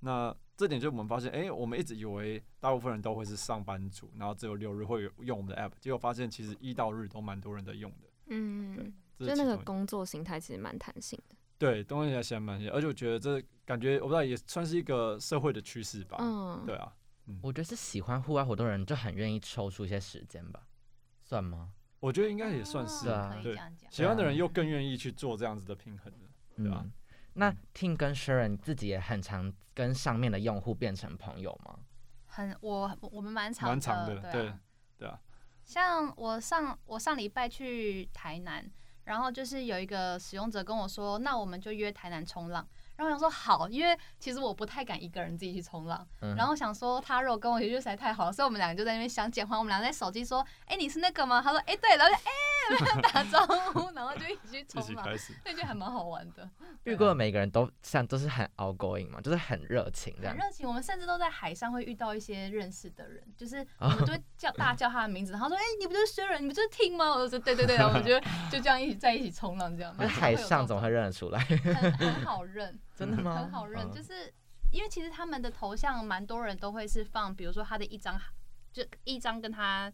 [0.00, 8.08] 那这点就我们发现，哎、我们一直以为大部分人都会是上班族，然后只有六日会有用我们的 app，结果发现其实一到日都蛮多人在用的。
[8.26, 11.34] 嗯，对就那个工作形态其实蛮弹性的。
[11.56, 16.18] 对东西还显蛮像，而且我觉得这感觉我不知道也算是一个社会的趋势吧。
[16.20, 16.92] 嗯，对啊，
[17.42, 20.66] 我觉得是喜欢户外活动的人就很愿意抽出一些时间吧，
[21.22, 21.72] 算吗？
[22.00, 23.58] 我觉得应该也算是对啊对。
[23.90, 26.28] 喜欢的人又更愿意去做这样子的平衡的。
[26.56, 26.92] 对啊嗯，
[27.34, 31.78] 那 Tim 跟 Sharon 自己也很常跟上面的用户变成朋友吗？
[32.26, 34.52] 很我我们蛮长蛮长的对啊对
[34.98, 35.20] 对啊
[35.64, 38.68] 像我上我上礼拜去台南，
[39.04, 42.66] 然后就是有一个使用者跟我说，那我们就约台南冲浪。
[43.00, 46.06] 然后我想说好，因为其实我不太敢一个人自己去冲浪。
[46.20, 49.58] 嗯然后想说他如果跟我一起去实在太好了，所以我们两个就在那边相见欢。
[49.58, 51.40] 我们俩在手机说，哎、你是那个吗？
[51.42, 52.20] 他说，哎、对，然后就哎、
[53.12, 55.06] 打招呼，然后就一起去一冲浪。
[55.44, 56.48] 那就还蛮好玩的。
[56.84, 60.40] 遇过的每个人都像都是很 outgoing 嘛，就是很热情这样很。
[60.44, 68.18] 热情，我们甚至都在海上会遇到一些认识的人，就是我哦们都会叫大叫他的名字，然后说：“哎、你不就是薛仁，你不就是听吗？”我就说：“对对对。”然后我们就
[68.50, 69.94] 就这样一起在一起冲浪，这样。
[69.98, 71.38] 那海上怎么会认得出来？
[71.40, 72.78] 很很好认？
[72.94, 73.36] 真的吗？
[73.36, 74.32] 很好认，嗯就是
[74.70, 78.18] 因为其实他们的头像蛮多人都会是放，比如说他的一张，
[78.72, 79.92] 就一张跟他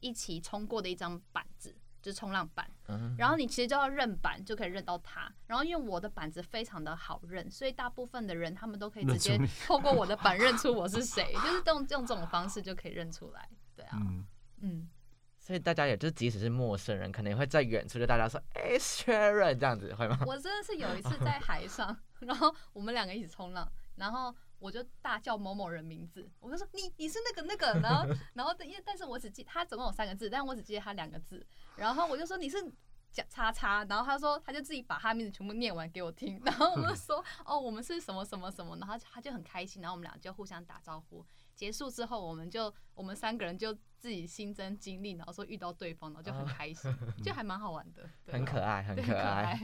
[0.00, 1.74] 一起冲过的一张板子，
[2.08, 2.66] 就是冲浪板。
[2.88, 5.30] 嗯然后你其实就要认板，就可以认到他。
[5.46, 13.46] 然后因为我的板子非常的好认，所以大部分的人他们都可以直接 透过我的板认出我是谁，就是用用这种方式就可以认出来。
[13.76, 14.26] 对啊，嗯，
[14.62, 14.88] 嗯，
[15.36, 20.18] 所以大家也就即使是陌生人，可能也会在远处就大家说，哎、o n 这样子会吗？
[20.26, 32.72] 我真的是有一次在海上， 然后我们两个一起冲浪，然后我就大叫某某人名字，我就说你你是那个那个，然后 然后因为但是我只记他总共有三个字，但我只记得他两个字，然后我就说你是。
[33.10, 41.24] 讲叉叉，然后他说他就自己把他名字全部念完给我听，然后我就说哦我们是什么什么什么，然后他就很开心，然后我们俩就互相打招呼。
[41.56, 46.94] 结束之后，我们就我们三个人就自己新增经历，然后说遇到对方，然后就很开心，
[47.24, 49.58] 就还蛮好玩的，对很可爱，很可爱。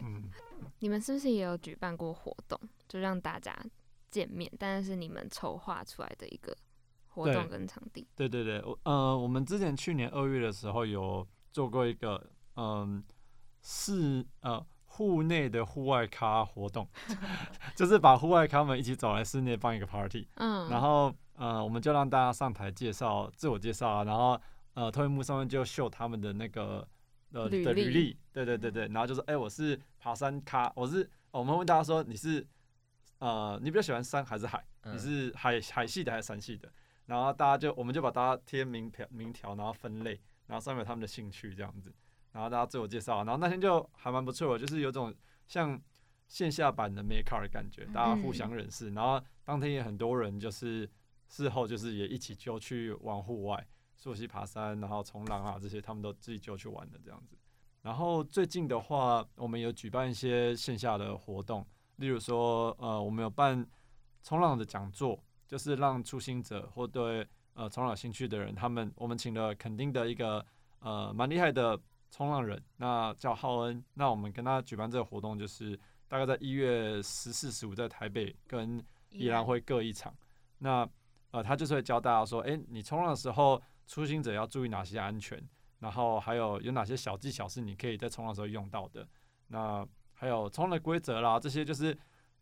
[0.79, 3.55] 你们是不是也有举办过活动，就让大家
[4.15, 4.49] 见面？
[4.57, 6.57] 但是是你们筹划出来的一个
[7.09, 8.07] 活动跟场地。
[8.15, 13.03] 对对对，我呃，我们之前去年二月的时候有做过一个嗯
[13.61, 16.89] 室呃户内的户外咖活动，
[17.75, 24.41] 就是把户外咖们一起找来室内办一个 party，嗯，然后呃我们就让大家上台介绍自我介绍啊，然后
[24.75, 26.87] 呃投影幕上面就秀他们的那个
[27.33, 32.47] 呃履历，对对对对，然后就说哎、我是爬山咖，我是我们问大家说你是
[33.25, 34.63] 呃你比较喜欢山还是海？
[34.83, 36.71] 你嗯是海海系的还是山系的？
[37.07, 41.91] 然后大家就我们就把大家贴名条名条，然后分类，然后上面有他们的兴趣这样子，
[42.33, 45.15] 然后大家自我介绍，然后那天就还蛮不错的，就是有种
[45.47, 45.81] 像
[46.29, 50.87] 线下版的 m a k e r 的感觉，大家互相认识，然后当天也很多人就是
[51.27, 57.39] 事后就是也一起就去玩户外，溯溪爬山，然后冲浪啊这些，他们都自己就去玩的这样子。
[57.81, 63.67] 然后最近的话，我们有举办一些线下的活动，例如说，呃，我们有办
[64.23, 70.45] 冲浪的讲座，就是让初心者或对呃冲浪有兴趣的人，他们我们请了肯定的一个
[70.81, 71.79] 呃蛮厉害的
[72.11, 73.85] 冲浪人，那叫浩恩。
[73.95, 75.79] 那我们跟他举办这个活动，就是
[76.09, 80.15] 大概在一月十四、十五在台北跟宜兰会各一场。
[80.59, 80.89] 那
[81.31, 85.43] 呃，他就是会教大家说，诶，你冲浪的时候，初心者要注意哪些安全，
[85.81, 89.07] 然后还有有哪些小技巧是你可以在冲浪的时候用到的。
[89.49, 91.97] 那还有冲浪的规则啦，这些就是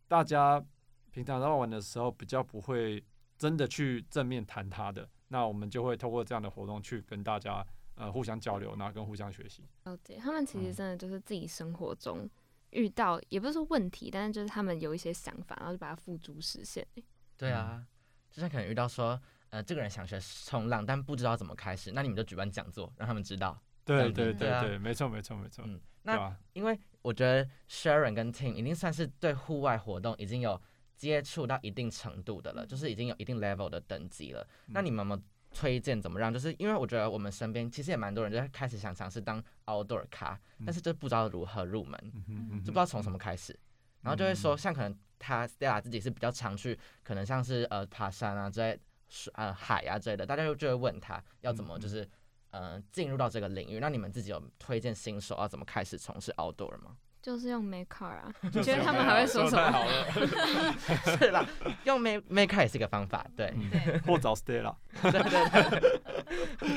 [0.07, 0.63] 大家
[1.11, 3.03] 平常在玩的时候比较不会
[3.37, 5.09] 真的去正面谈它的。
[5.29, 9.65] 那我们就会透过这样的活动去跟大家呃互相交流，然后跟互相学习。
[9.85, 12.29] 了解，他们其实嗯真的就是自己生活中
[12.71, 16.87] 遇到，也不是说问题，但是就是他们有一些想法，然后就把它付诸实现。
[17.39, 17.83] 对啊，
[18.31, 23.59] 就像可能遇到说，呃，这个人想学冲浪，但不知道怎么开始，那你们就举办讲座，让他们知道。
[23.85, 26.37] 对嗯对对对啊，没错没错没错，嗯，那？
[26.53, 30.61] 因为我觉得 Sharon 跟 Tim 已经算是对户外活动已经有
[30.97, 34.47] 接触到一定程度的了，就是已经有一定 level 的等级了。
[34.69, 36.33] 那你们有没有推荐怎么让？
[36.33, 41.99] 就是因为我觉得我们身边其实也蛮多人就是开始想尝试当 outdoor 咖，但是就不知道如何入门，
[42.65, 43.59] 就不知道从什么开始。
[44.03, 52.09] 然后就会说，像可能他 Stella 自己是比较常去，可能像是呃爬山啊之类，水呃海啊之类的，大家就就会问他要怎么就是
[52.53, 53.81] 呃进入到这个领域。
[53.81, 56.97] 那你们自己有推荐新手要怎么开始从事 outdoor 吗？
[57.23, 59.63] 就是用 make car 啊，你 觉得他们还会说什么？
[59.63, 61.47] 太好了， 是啦，
[61.85, 64.75] 用 make make 也是一个方法，对对， 或找 Stella。
[65.01, 65.21] 对对
[65.81, 66.01] 对。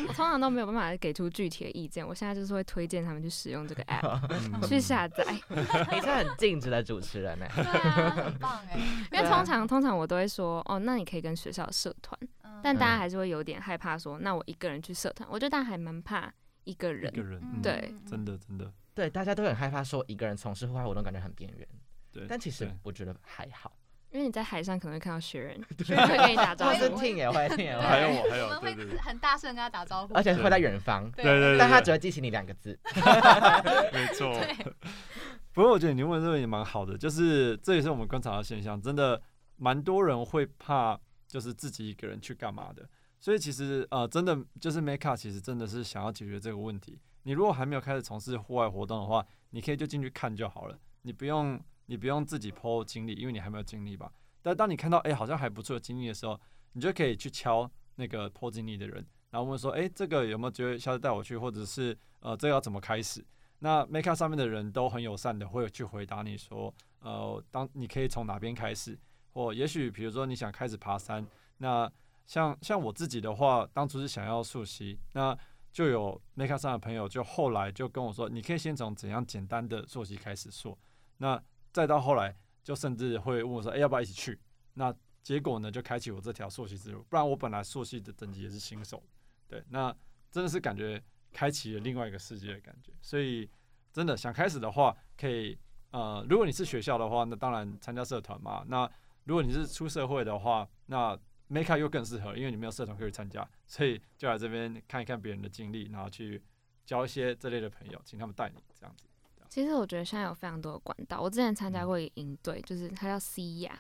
[0.08, 5.25] 我通常都没有办法给出具体的意见，我现在就是会推荐他们去使用这个 app，嗯去下载。
[5.49, 7.47] 你是很尽职的主持人呢。
[7.55, 8.77] 对啊，很棒哎。
[9.12, 16.31] 因为通常通常我都会说，哦，那你可以跟学校社团，嗯但大家还是会有点害怕说，那我一个人去社团，我觉得大家还蛮怕
[16.65, 17.17] 一个人一。
[17.17, 21.67] 个人，对真的真的，对，大家都很害怕说一个人从事户外活动，感觉很边缘。
[22.12, 22.25] 对。
[22.27, 23.77] 但其实我觉得还好，
[24.10, 26.89] 因为你在海上可能会看到雪人，雪人会跟你打招呼或是。
[26.91, 32.79] 听也会，听也还有会，我，还有我们对对对会很大声跟他打招呼，而且会在远方，对对对，但他只会记起你两个字。
[33.91, 34.34] 没错。
[34.34, 34.73] 对
[35.51, 39.21] 不过我觉得你问这个也蛮好的，就是这也是我们观察到的现象，真的
[39.58, 42.88] 蛮多人会怕，就是自己一个人去干嘛的。
[43.19, 46.99] 所以其实呃，真的就是 Make Up 其实真的是想要解决这个问题。
[47.25, 54.11] 你如果还没有开始从事户外活动的话，你可以就进去看就好了，你不用你不用自己剖经历，因为你还没有经历吧。
[54.43, 56.39] 但当你看到哎、好像还不错的经历的时候，
[56.73, 63.25] 你就可以去敲那个剖经历的人，然后问说哎、这个有没有觉得下次带我去，或者是呃这个要怎么开始？
[63.57, 68.95] 那 Make Up 上面的人都很友善的，会去回答你说，呃，当你可以从哪边开始，
[69.33, 71.25] 或也许比如说你想开始爬山，
[71.57, 71.91] 那
[72.27, 75.35] 像像我自己的话，当初是想要溯溪，那
[75.75, 80.77] 就有 Make Up 上的朋友就后来就跟我说，你可以先从怎样简单的溯溪开始溯，
[81.17, 81.38] 那
[81.73, 82.33] 再到后来
[82.63, 84.39] 就甚至会问我说，哎、要不要一起去？
[84.75, 89.03] 那结果呢，就开启我这条溯溪之路，不然我本来溯溪的等级也是新手，
[89.49, 89.93] 对，那
[90.31, 92.93] 真的是感觉开启了另外一个世界的感觉。
[93.01, 93.49] 所以
[93.91, 95.59] 真的想开始的话，可以
[95.91, 98.63] 呃，如果你是学校的话，那当然参加社团嘛。
[98.69, 98.89] 那
[99.25, 106.41] 如果你是出社会的话，那 Make Up 又更适合，因为你没有社团可以参加，所以就来这边看一看别人的经历，然后去
[106.86, 109.03] 交一些这类的朋友，请他们带你这样子。
[109.49, 113.79] 其实我觉得现在有非常多的管道，我之前参加过一个营队，就是它叫 C 亚，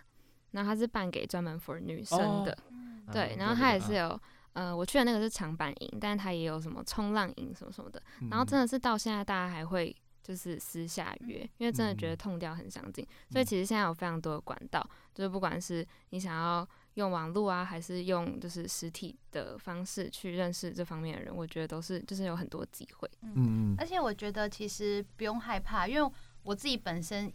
[0.51, 4.19] 然后它是办给专门 for 女生的，嗯对，嗯然后它也是有。
[4.53, 8.01] 呃，我去的那个是长板营，但是它也有什么冲浪营什么什么的，
[8.31, 14.81] 然后真的是到现在大家还会就是私下约，因为真的觉得痛调很相近，所以其实现在有非常多的管道，
[15.13, 23.09] 就是不管是你想要用网络啊，还是用就是实体的方式去认识这方面的人，我觉得都是就是有很多机会。
[23.21, 26.11] 嗯嗯而且我觉得其实不用害怕，因为
[26.43, 27.31] 我自己本身，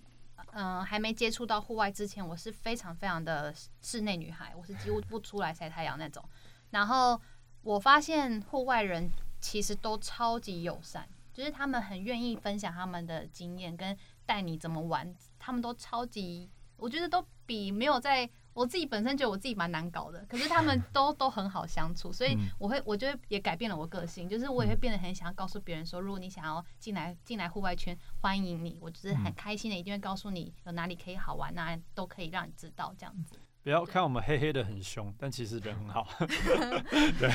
[0.53, 6.25] 嗯、还没接触到户外之前，我是非常非常的室内女孩，我是几乎不出来晒太阳那种。
[6.71, 7.21] 然后
[7.63, 9.11] 我发现户外人
[9.43, 13.95] 其实都超级友善，就是他们很愿意分享他们的经验，跟
[14.25, 18.31] 带你怎么玩，他们都超级，我觉得都比没有在。
[18.61, 22.51] 我自己本身觉得我自己蛮难搞的，可是他们都都很好相处，所以嗯。
[22.59, 29.35] 我会我觉得也改变了我个性，就是我也会变得很想要告诉别人说，如果你想要进来进来户外圈，欢迎你，我就是很嗯。
[29.35, 33.37] 开心的，一定会告诉你有哪里可以好玩啊，都可以让你知道这样子。
[33.63, 36.09] 不要看我们黑黑的很凶，但其实人很好。
[37.21, 37.31] 对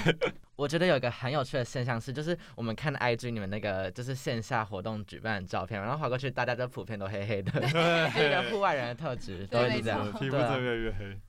[0.56, 11.20] 我觉得有一个很有趣的现象是，就是我们看 IG 你们那个就是线下活动举办的照片，然后划过去，大家都普遍都黑黑的，对一个户外人的特质，都是这样皮肤越来越黑。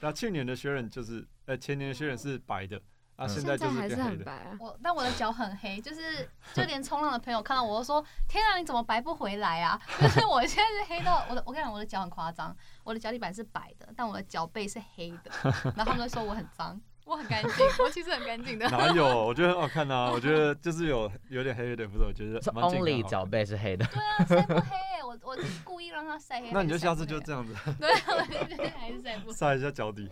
[0.00, 2.80] 那去年的学人就是，呃，前年的学人是白的，
[3.26, 3.96] 现在就是还是。
[4.02, 15.30] 很白啊，我但我的脚很黑，就是就连冲浪的朋友看到我都说：“天啊，你怎么白不回来啊？” 就是我现在是黑到我的，我跟你讲，我的脚很夸张，我的脚底板是白的，但我的脚背是黑的，
[15.76, 16.80] 然后他们都说我很脏。
[17.04, 18.68] 我很干净，我其实很干净的。
[18.70, 19.04] 哪有？
[19.26, 20.08] 我觉得很好看啊！
[20.12, 23.84] 我觉得就是有有点黑，有点不是，我觉得是蛮健康 only 脚背是黑的。
[23.86, 24.68] 对啊，晒不黑，
[25.04, 26.50] 我我故意让它晒黑。
[26.52, 27.72] 那你就下次就这样子黑。
[27.72, 29.34] 对，我觉得还是晒不黑。
[29.34, 30.08] 晒一下脚底。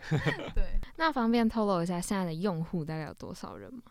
[0.52, 0.69] 对，
[1.00, 3.84] 那方便透露一下现在的用户大概有多少人吗？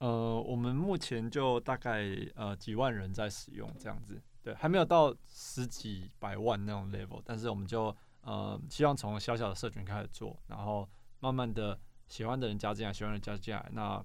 [0.00, 7.84] 呃，我们目前就大概呃几万人在使用这样子，对，还没有到十几百万那种 level，但是我们就
[8.20, 10.86] 呃希望从小小的社群开始做，然后
[11.20, 14.04] 慢慢的喜欢的人加进来，喜欢的人加进来，那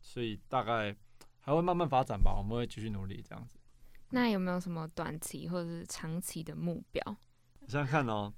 [0.00, 0.92] 所以大概
[1.38, 3.56] 还会慢慢发展吧，我们会继续努力这样子。
[4.10, 7.00] 那有没有什么短期或者是长期的目标？
[7.68, 8.34] 想想看哦，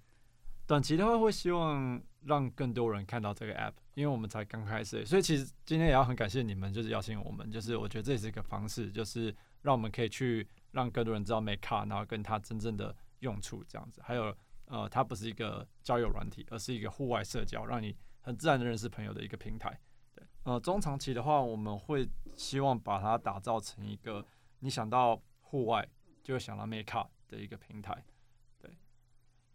[0.66, 14.00] 短期的话会希望让更多人看到这个 app，因为我们才刚开始，所以其实今天也要很感谢你们，就是邀请我们，就是我觉得这也是一个方式，就是让我们可以去让更多人知道 Make Car，然后跟它真正的用处这样子。
[14.04, 19.80] 还有呃，它不是一个交友软体，而是一个户外社交，让你很自然的认识朋友的一个平台。
[20.14, 24.24] 对，呃，中长期的话，我们会希望把它打造成一个
[24.60, 25.88] 你想到户外
[26.22, 28.04] 就会想到 Make Car 的一个平台。
[28.60, 28.70] 对，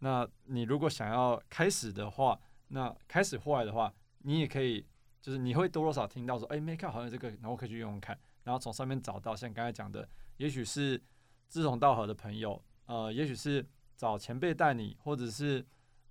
[0.00, 2.38] 那你如果想要开始的话，
[2.68, 4.84] 那开始户外的话，你也可以，
[5.20, 11.00] 就是你会多多少听到说，哎、m a k e up 好像这个，然后可以去用用看，然后从上面找到像刚才讲的，也许是
[11.48, 13.64] 志同道合的朋友，呃，也许是
[13.96, 15.64] 找前辈带你，或者是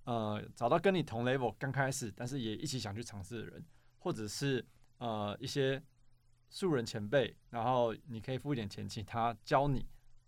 [0.04, 3.64] 呃找到跟你同 level 刚开始，但是也一起想去尝试的人，
[3.98, 4.64] 或者是
[4.98, 5.82] 呃一些
[6.48, 9.86] 素人前辈，然后你可以付一点钱请他教你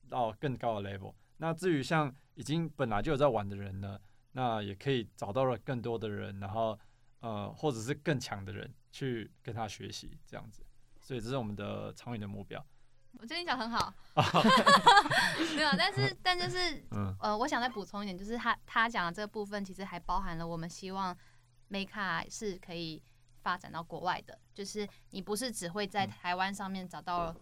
[0.09, 1.15] 到更高的 level。
[1.39, 3.99] 那至于像已经本来就有在玩的人呢，
[4.39, 6.79] 那也可以找到了更多的人，然后
[7.19, 10.65] 呃，或者是更强的人去跟他学习，这样子。
[11.01, 12.65] 所以这是我们的长远的目标。
[13.19, 13.93] 我觉得你讲很好。
[15.57, 21.17] 没有，但是 但就是嗯呃，我想再补充一点，就是他他讲的这个部分，其实还包含了我们希望
[21.67, 23.03] Make 是可以
[23.43, 27.35] 发展到国外的，就是你不是只会在嗯台湾上面找到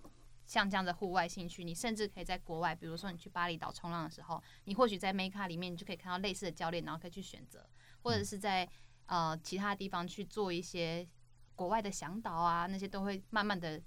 [0.46, 7.68] 像这样的户外兴趣，你甚至可以在国外，比如说你去巴厘岛冲浪的时候，你或许在 Make 里面你就可以看到类似的教练，然后可以去选择，
[8.02, 8.66] 或者是在
[9.06, 11.06] 呃其他地方去做一些
[11.54, 13.82] 国外的向导啊，那些都会慢慢的。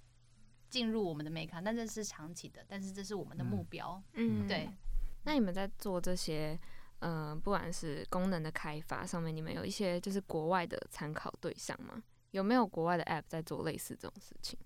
[0.70, 4.00] 进入我们的 Make，但这是长期的，但是这是我们的目标。
[4.14, 4.70] 嗯，对。
[5.24, 6.60] 那你们在做这些，
[7.00, 12.04] 嗯、不管是功能的开发上面，你们有一些就是国外的参考对象吗？
[12.30, 14.60] 有没有国外的 App 在做类似这种事情？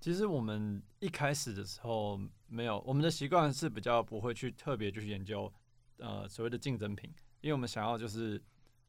[0.00, 5.52] 其实我们一开始的时候没有，我们的习惯是比较不会去特别去研究
[5.98, 8.40] 呃所谓的竞争品，因为我们想要就是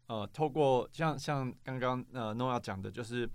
[0.06, 3.28] 呃透过像像刚刚呃诺亚讲的，就是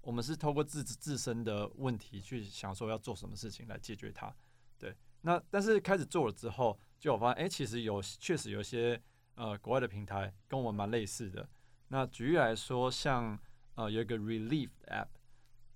[0.00, 4.34] 我们是透过自自身的问题去想说要做什么事情来解决它。
[4.76, 9.00] 对，那但是开始做了之后，就我发现，哎、其实有确实有一些
[9.36, 11.48] 呃国外的平台跟我们蛮类似的。
[11.88, 13.38] 那举例来说，像
[13.76, 15.19] 呃有一个 Relief 的 App。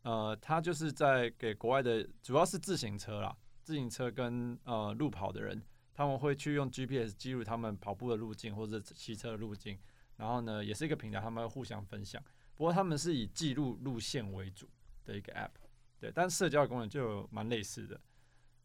[0.05, 5.63] 呃，它就是在给国外的，主要是自行车啦，自行车跟呃路跑的人，
[5.95, 9.79] 他们会去用 GPS 记录他们跑步的路径或者骑车的路径，
[10.17, 12.23] 然后呢，也是一个平台，他们会互相分享。
[12.55, 14.69] 不过他们是以记录路线为主
[15.07, 15.53] 的一个 App，
[15.99, 17.99] 对，但社交的功能就蛮类似的。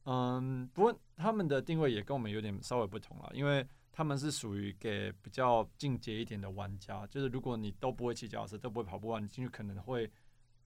[0.03, 10.11] 嗯，不过他们的定位也跟我们有点稍微不同了，因为他们是属于给比较进阶一点的玩家，就是如果你都不会骑脚踏车，都不会跑步啊，你进去可能会。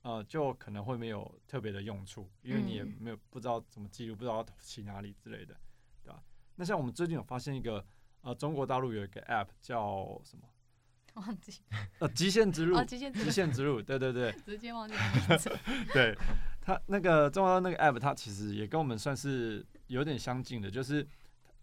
[0.04, 5.56] 呃，就可能会没有特别的用处，因为你也嗯没有不知道怎么记录，不知道要骑哪里之类的，
[6.04, 6.22] 对吧？
[6.56, 7.84] 那像我们最近有发现一个，
[8.22, 10.44] 呃，中国大陆有一个 App 叫什么？
[11.16, 11.62] 忘记
[12.00, 15.52] 呃，极限之路哦，，极限极限之路，对对对 直接忘记名字。
[15.94, 16.18] 对，
[16.60, 21.08] 它那个中国大陆那个 App，它其实也跟我们算是有点相近的，就是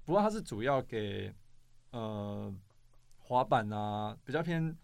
[0.05, 1.35] 不过它是主要给
[1.91, 2.55] 呃
[3.19, 4.75] 滑板啊，比较偏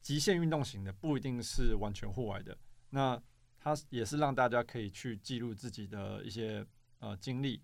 [0.00, 2.56] 极限运动型的，不一定是完全户外的。
[2.94, 3.20] 那
[3.58, 6.64] 它也是让大家可以去记录自己的一些
[7.00, 7.60] 呃经历。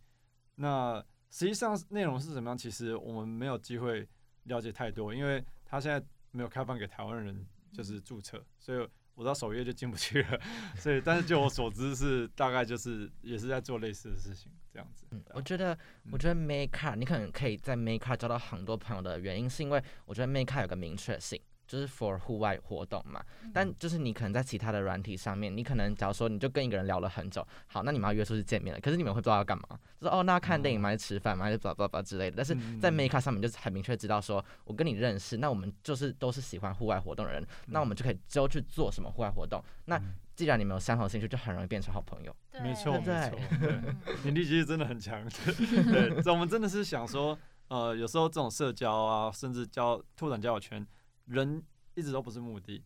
[0.56, 2.58] 那实际上内容是怎么样？
[2.58, 4.06] 其实我们没有机会
[4.44, 10.40] 了解太多，因为它现在没有开放给台湾人就是注册，所以我到首页就进不去了。
[10.76, 15.06] 所以，但是就我所知是大概就是也是在做类似的事情这样子。
[15.12, 15.78] 嗯我觉得，
[16.10, 21.40] 我觉得 Make Car 你可能可以在 Make Car 交到很多朋友的原因，是因为我觉得 Make Car 有个明确性，
[21.70, 23.24] 就是 for 户外活动嘛。
[23.54, 30.88] 但就是你可能在其他的软体上面，你可能假如说你就跟一个人聊了很久，好，那你们要约出去见面了，可是你们会不知道要干嘛，就是哦，那要看电影吗？
[30.88, 31.44] 还是吃饭吗？
[31.44, 32.36] 还是叭叭叭之类的。
[32.38, 39.62] 但是在嗯 Make Car 上面就是很明确知道说，我跟你认识，那我们就是都是喜欢户外活动的人，那我们就可以之后去做什么户外活动。
[39.84, 42.34] 那嗯既然你们有相同的兴趣，就很容易变成好朋友。
[42.62, 45.22] 没错，没对错，对，你力其实真的很强。
[45.28, 50.86] 对， 我们真的是想说，呃，有时候这种社交啊，甚至交拓展交友圈，
[51.30, 51.62] 人
[51.94, 52.84] 一直都不是目的，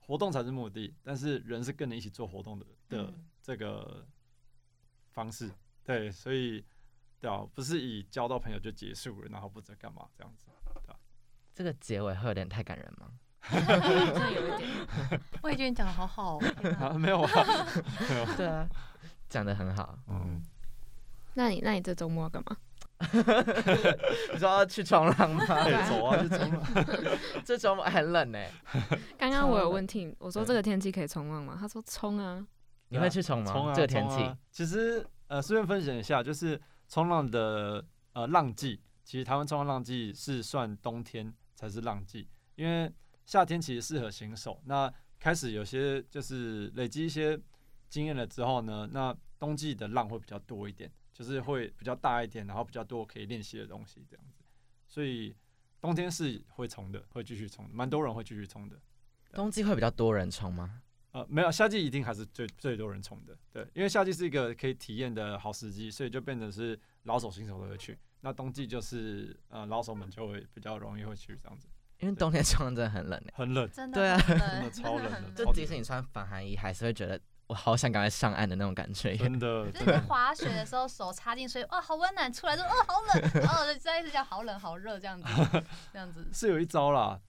[0.00, 4.06] 活动才是目的，但是人是跟你一起做活动的的嗯这个
[5.12, 5.50] 方式，
[5.84, 6.64] 对，所以
[7.20, 10.94] 对啊，不是以交到朋友就结束了，然后不知道干嘛这样子对。
[11.54, 13.12] 这个结尾会有点太感人吗？
[13.40, 14.68] 好像有一点。
[15.42, 16.40] 我也觉得你讲的好好、哦，
[16.80, 17.30] 啊，没有啊，
[18.36, 18.66] 对啊，
[19.28, 19.98] 讲的很好。
[20.08, 20.42] 嗯，
[21.34, 22.56] 那你那你这周末要干嘛？
[24.32, 25.44] 你说要去冲浪吗？
[25.48, 26.62] 哎，走啊，去冲浪。
[27.44, 28.38] 这周末很冷呢，
[29.18, 31.56] 刚刚我有问 Tim，我说这个天气可以冲浪吗？
[31.58, 32.46] 他说冲啊。
[32.88, 33.52] 你会去冲吗？
[33.52, 42.92] 冲啊，这个天气其实呃，顺便分享一下，就是冲浪的呃浪季，其实台湾冲浪浪季是算冬天才是浪季，因为
[43.24, 44.60] 夏天其实适合新手。
[44.66, 47.38] 那开始有些就是累积一些
[47.88, 54.44] 经验了之后呢，那冬季的浪会比较多一点，就是会比较大一点，然后比较多可以练习的东西这样子。
[54.86, 55.34] 所以
[55.80, 58.76] 冬天是会冲的，会继续冲，蛮多人会继续冲的。
[59.32, 60.82] 冬季会比较多人冲吗？
[61.12, 67.96] 呃，没有，夏季一定还是最最多人冲的，对，因为夏季是一个可以体验的好时机，所以就变成是老手新手都会去。
[68.20, 71.68] 那冬季就是呃老手们就会比较容易会去这样子，
[72.00, 73.24] 因为冬天冲浪真的很冷。
[73.32, 79.16] 很冷，真的对啊真的超冷的很就即使你穿防寒衣，还是会觉得我好想赶快上岸的那种感觉。
[79.16, 85.26] 真的就是滑雪的时候，手插进水，哇，好温暖，出来就，哦，好冷，然 后就再一直讲好冷好热这样子，
[85.92, 87.20] 这样子，是有一招啦，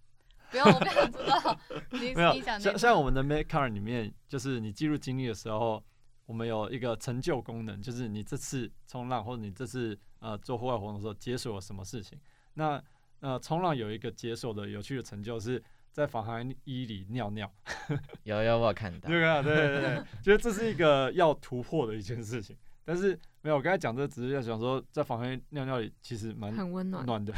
[0.52, 1.60] 不用，我不想知道，
[1.92, 5.84] 你 没有你讲像像我们的 Make Car 里面，就是你记录经历的时候，
[6.26, 12.20] 我们有一个成就功能，就是你这次冲浪或者你这次呃做户外活动的时候解锁了什么事情。
[12.54, 12.82] 那
[13.20, 15.62] 呃冲浪有一个解锁的有趣的成就是
[15.96, 17.50] 在防寒衣里尿尿。
[18.24, 19.08] 有有，我有看到。
[19.08, 22.54] 对啊，对对对，觉得这是一个要突破的一件事情。
[22.84, 27.06] 但是没有，我刚才讲这只是要想说，在房间尿尿里其实蛮很温暖。
[27.06, 27.34] 暖的。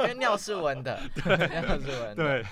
[0.00, 2.16] 因为尿是温的，尿是温的。
[2.16, 2.44] 对，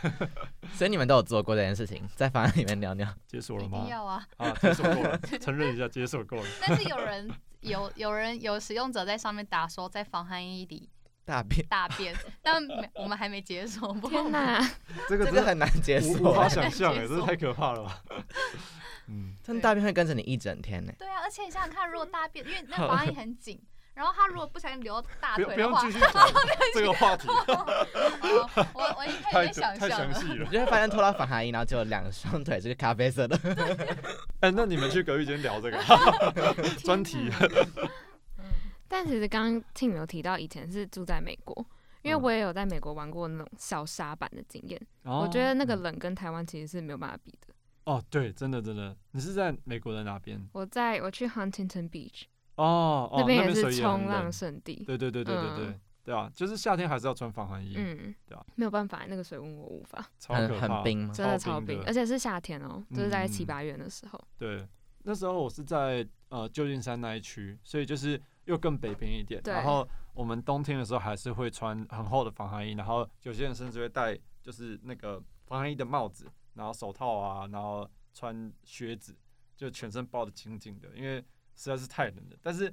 [0.72, 3.06] 所以你们都有做过这件事情，在房间里面尿尿。
[3.06, 3.86] 一解锁了吗？
[3.86, 4.26] 要啊！
[4.38, 6.46] 啊，解锁过了，承认一下，接受过了。
[6.66, 7.30] 但是有人
[7.60, 10.88] 有有人有使用者在上面打说在防寒衣里
[11.28, 13.92] 大便，大便，但没我们还没解锁。
[13.92, 14.58] 不过天哪！
[15.06, 18.02] 这个真的这个很难解无无锁法欸，想象哎， 这太可怕了吧？
[19.08, 20.90] 嗯，但大便会跟着你一整天呢。
[20.98, 23.60] 对啊，而且你想想看，如果大便，因为那个防寒衣很紧，
[23.92, 26.12] 然后他如果不小心流到大腿的话，不用继续讲
[26.72, 30.14] 这个话题，哦我我太始想太象了。
[30.14, 30.46] 详细了。
[30.46, 33.38] 你就会发现脱到防寒衣，然后就有两双腿是咖啡色的。
[34.40, 35.78] 哎，那你们去隔壁间聊这个
[36.84, 37.30] 专题，
[38.88, 41.54] 但其实刚刚 Tim 有提到以前是住在美国，
[42.02, 44.80] 因为嗯我也有在美国玩过那种小沙板的经验。
[45.04, 47.54] 哦我觉得那个冷跟台湾其实是没有办法比的。
[47.84, 50.46] 哦，对，真的真的，你是在美国的哪边？
[50.52, 52.24] 我在我去 Huntington Beach
[52.56, 54.82] 哦哦，那边也是冲浪冷圣地。
[54.84, 60.84] 对对对对对对嗯对啊，就是夏天还是要穿防寒衣，嗯，对啊，没有办法，那个水温我无法，超可怕很。
[60.84, 61.12] 冰吗？
[61.14, 64.18] 真的超冰，而且是夏天哦，就是在七嗯八月的时候。
[64.38, 64.66] 对，
[65.02, 68.18] 那时候我是在呃旧金山那一区，所以就是
[68.48, 69.40] 又更北边一点。
[69.44, 79.16] 然后我们冬天的时候还是会穿很厚的防寒衣，然后有些人甚至会戴就是那个防寒衣的帽子，然后手套啊，然后穿靴子，
[79.56, 81.20] 就全身包的紧紧的，因为
[81.54, 82.36] 实在是太冷了。
[82.42, 82.72] 但是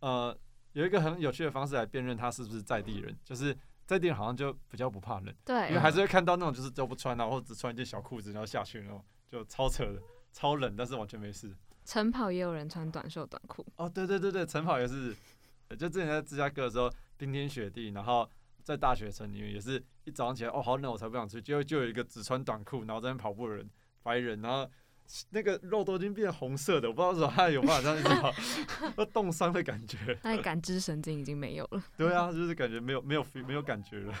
[0.00, 0.36] 呃，
[0.72, 3.56] 有一个很有趣的方式来辨认他是不是在地人，就是
[3.86, 5.34] 在地人好像就比较不怕冷。
[5.44, 10.00] 对因为，还是会看到那种就是都不穿啊，或者只穿一件小裤子然后下去那种，就超扯的，
[10.32, 11.54] 超冷，但是完全没事。
[11.84, 13.66] 晨跑也有人穿短袖短裤。
[13.76, 15.14] 哦，对对对对，晨跑也是，
[15.70, 18.28] 就之前在芝加哥的时候，冰天雪地，然后
[18.62, 23.68] 在大学城里面也是一早上起来，哦，好冷，我才不想去，结果就有一个只穿短裤然后在那边跑步的人，
[24.02, 24.70] 白人，然后。
[25.30, 28.32] 那个肉都已经变红色的，我不知道为什么他有办法这样子跑，
[28.96, 29.98] 那冻伤的感觉。
[30.22, 31.82] 那你感知神经已经没有了。
[31.98, 34.14] 对啊，就是感觉没有没有没有感觉了。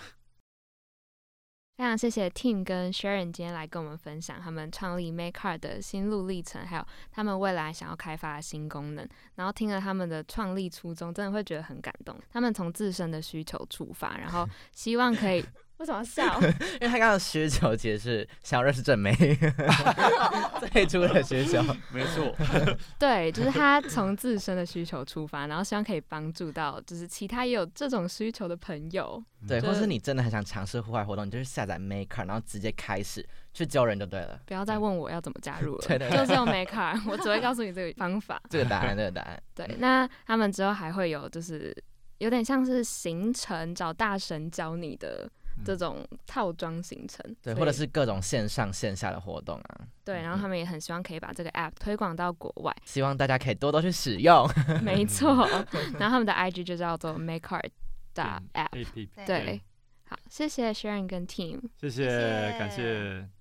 [1.80, 9.08] 非常谢谢 Tim 跟 Sharon 今天来跟我们分享他们创立 Makecart 的心路历程，还有他们未来想要开发的新功能。
[9.36, 12.14] 然后听了他们的创立初衷，真的会觉得很感动。
[12.30, 15.42] 他们从自身的需求出发，然后希望可以
[15.80, 16.38] 为什么要笑？
[16.78, 19.16] 因为他刚刚的需求其实是想要认识正妹，
[20.72, 21.62] 最初的需求。
[21.90, 22.36] 没错，
[23.00, 29.22] 对，就是他从自身的需求出发，然后希望可以帮助到就是其他也有这种需求的朋友。
[29.48, 34.38] 对，就或是你真的很想尝试户外活动，你就去下载 Maker，然后直接开始去教人就对了。
[34.44, 38.38] 不要再问我要怎么加入了，对对对就是用 Makecart，我只会告诉你这个方法。
[38.50, 39.42] 这个答案，这个答案。
[39.54, 41.74] 对，那他们之后还会有就是
[42.18, 45.26] 有点像是行程找大神教你的
[45.64, 54.48] 这种套装行程，对，或者是各种线上线下的活动啊，对，然后他们也很希望可以把这个 app 推广到国外，希望大家可以多多去使用。
[54.82, 55.46] 没错。
[55.98, 57.70] 然后他们的 IG 就叫做 Makecart
[58.14, 59.60] 的嗯 app，A P P，对。
[60.08, 61.60] 好，谢谢 Sharon 跟 Team。
[61.80, 63.39] 谢谢谢，谢感谢。